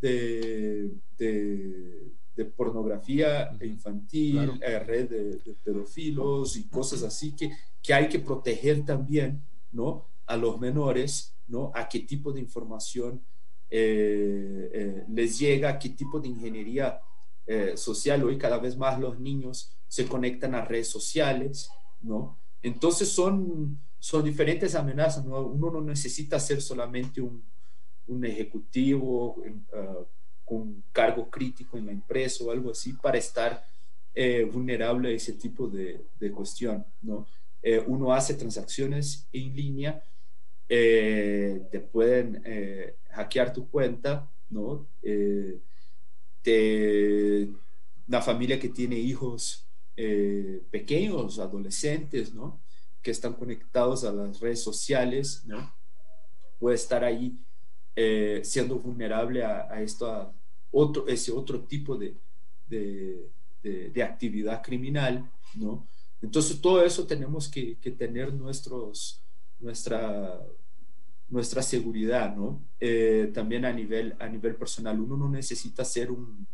de, 0.00 0.92
de, 1.18 2.44
pornografía 2.56 3.50
infantil, 3.62 4.60
eh, 4.62 4.78
red 4.78 5.08
de, 5.08 5.56
pedófilos 5.64 6.56
y 6.56 6.68
cosas 6.68 7.02
así 7.02 7.34
que, 7.34 7.50
que 7.82 7.92
hay 7.92 8.08
que 8.08 8.18
proteger 8.18 8.84
también 8.84 9.42
¿no? 9.72 10.06
A 10.26 10.36
los 10.36 10.60
menores, 10.60 11.34
¿no? 11.48 11.72
A 11.74 11.88
qué 11.88 12.00
tipo 12.00 12.32
de 12.32 12.40
información 12.40 13.22
eh, 13.68 14.70
eh, 14.72 15.04
les 15.08 15.38
llega, 15.38 15.78
qué 15.78 15.90
tipo 15.90 16.20
de 16.20 16.28
ingeniería 16.28 17.00
social. 17.76 18.24
Hoy 18.24 18.38
cada 18.38 18.58
vez 18.58 18.76
más 18.76 18.98
los 18.98 19.20
niños 19.20 19.75
se 19.88 20.06
conectan 20.06 20.54
a 20.54 20.64
redes 20.64 20.88
sociales, 20.88 21.70
¿no? 22.02 22.38
Entonces 22.62 23.08
son, 23.08 23.78
son 23.98 24.24
diferentes 24.24 24.74
amenazas, 24.74 25.24
Uno 25.24 25.70
no 25.70 25.80
necesita 25.80 26.38
ser 26.40 26.60
solamente 26.60 27.20
un, 27.20 27.44
un 28.08 28.24
ejecutivo 28.24 29.42
con 30.44 30.82
cargo 30.92 31.30
crítico 31.30 31.76
en 31.76 31.86
la 31.86 31.92
empresa 31.92 32.44
o 32.44 32.50
algo 32.50 32.70
así 32.70 32.92
para 32.94 33.18
estar 33.18 33.64
vulnerable 34.52 35.10
a 35.10 35.12
ese 35.12 35.34
tipo 35.34 35.68
de, 35.68 36.06
de 36.18 36.30
cuestión, 36.32 36.84
¿no? 37.02 37.26
Eh, 37.68 37.82
uno 37.84 38.12
hace 38.12 38.34
transacciones 38.34 39.26
en 39.32 39.56
línea, 39.56 40.00
eh, 40.68 41.62
te 41.68 41.80
pueden 41.80 42.40
eh, 42.44 42.94
hackear 43.10 43.52
tu 43.52 43.68
cuenta, 43.68 44.30
¿no? 44.50 44.86
Te, 46.42 47.48
una 48.06 48.22
familia 48.22 48.60
que 48.60 48.68
tiene 48.68 48.94
hijos 48.94 49.65
pequeños, 50.70 51.38
adolescentes, 51.38 52.34
¿no? 52.34 52.60
Que 53.02 53.10
están 53.10 53.34
conectados 53.34 54.04
a 54.04 54.12
las 54.12 54.40
redes 54.40 54.62
sociales, 54.62 55.42
¿no? 55.46 55.72
Puede 56.58 56.76
estar 56.76 57.02
ahí 57.02 57.38
siendo 58.42 58.78
vulnerable 58.78 59.42
a, 59.42 59.82
esto, 59.82 60.34
otro, 60.70 61.08
ese 61.08 61.32
otro 61.32 61.64
tipo 61.64 61.96
de, 61.96 62.14
de, 62.68 63.30
de 63.62 64.02
actividad 64.02 64.62
criminal, 64.62 65.30
¿no? 65.54 65.86
Entonces, 66.22 66.60
todo 66.60 66.84
eso 66.84 67.06
tenemos 67.06 67.48
que, 67.48 67.76
tener 67.96 68.32
nuestros, 68.32 69.22
nuestra, 69.60 70.40
nuestra 71.28 71.62
seguridad, 71.62 72.34
¿no? 72.34 72.62
Eh, 72.80 73.30
también 73.34 73.64
a 73.64 73.72
nivel, 73.72 74.16
a 74.18 74.28
nivel 74.28 74.56
personal, 74.56 74.98
uno 75.00 75.16
no 75.16 75.28
necesita 75.28 75.84
ser 75.84 76.10
un, 76.10 76.46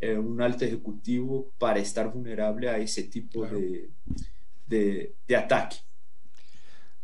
eh, 0.00 0.16
un 0.16 0.40
alto 0.40 0.64
ejecutivo 0.64 1.52
para 1.58 1.78
estar 1.78 2.10
vulnerable 2.12 2.68
a 2.68 2.78
ese 2.78 3.04
tipo 3.04 3.46
de, 3.46 3.90
de, 4.66 5.36
ataque. 5.36 5.76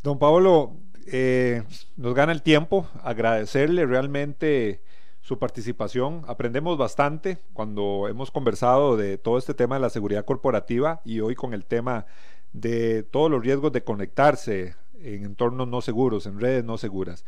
Don 0.02 0.18
Pablo, 0.18 0.76
eh, 1.06 1.62
nos 1.96 2.14
gana 2.14 2.32
el 2.32 2.42
tiempo, 2.42 2.88
agradecerle 3.02 3.86
realmente 3.86 4.82
su 5.20 5.38
participación. 5.38 6.22
Aprendemos 6.28 6.78
bastante 6.78 7.38
cuando 7.52 8.06
hemos 8.08 8.30
conversado 8.30 8.96
de 8.96 9.18
todo 9.18 9.38
este 9.38 9.54
tema 9.54 9.74
de 9.74 9.82
la 9.82 9.90
seguridad 9.90 10.24
corporativa 10.24 11.00
y 11.04 11.20
hoy 11.20 11.34
con 11.34 11.52
el 11.52 11.64
tema 11.64 12.06
de 12.52 13.02
todos 13.02 13.30
los 13.30 13.42
riesgos 13.42 13.72
de 13.72 13.82
conectarse 13.82 14.76
en 15.00 15.24
entornos 15.24 15.68
no 15.68 15.80
seguros, 15.80 16.26
en 16.26 16.40
redes 16.40 16.64
no 16.64 16.78
seguras. 16.78 17.24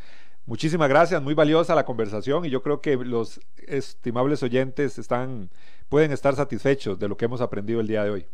Muchísimas 0.49 0.89
gracias, 0.89 1.21
muy 1.21 1.35
valiosa 1.35 1.75
la 1.75 1.85
conversación 1.85 2.47
y 2.47 2.49
yo 2.49 2.63
creo 2.63 2.81
que 2.81 2.97
los 2.97 3.39
estimables 3.67 4.43
oyentes 4.43 4.99
están, 4.99 5.51
pueden 5.91 6.11
estar 6.11 6.35
satisfechos 6.35 6.99
de 6.99 7.07
lo 7.07 7.19
que 7.19 7.27
hemos 7.27 7.43
aprendido 7.43 7.81
el 7.81 7.87
día 7.87 8.03
de 8.03 8.09
hoy. 8.09 8.27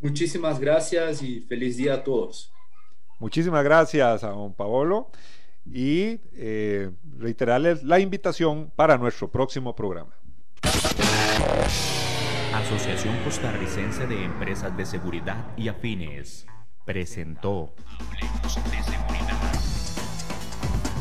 Muchísimas 0.00 0.58
gracias 0.58 1.22
y 1.22 1.42
feliz 1.42 1.76
día 1.76 1.94
a 1.94 2.02
todos. 2.02 2.52
Muchísimas 3.20 3.62
gracias 3.62 4.24
a 4.24 4.30
don 4.30 4.54
Paolo 4.54 5.12
y 5.64 6.18
eh, 6.32 6.90
reiterarles 7.16 7.84
la 7.84 8.00
invitación 8.00 8.72
para 8.74 8.98
nuestro 8.98 9.30
próximo 9.30 9.76
programa. 9.76 10.10
Asociación 12.52 13.16
Costarricense 13.22 14.08
de 14.08 14.24
Empresas 14.24 14.76
de 14.76 14.84
Seguridad 14.84 15.56
y 15.56 15.68
Afines 15.68 16.44
presentó 16.84 17.72
Hablemos 17.86 18.56
de 18.56 18.82
Seguridad. 18.82 19.51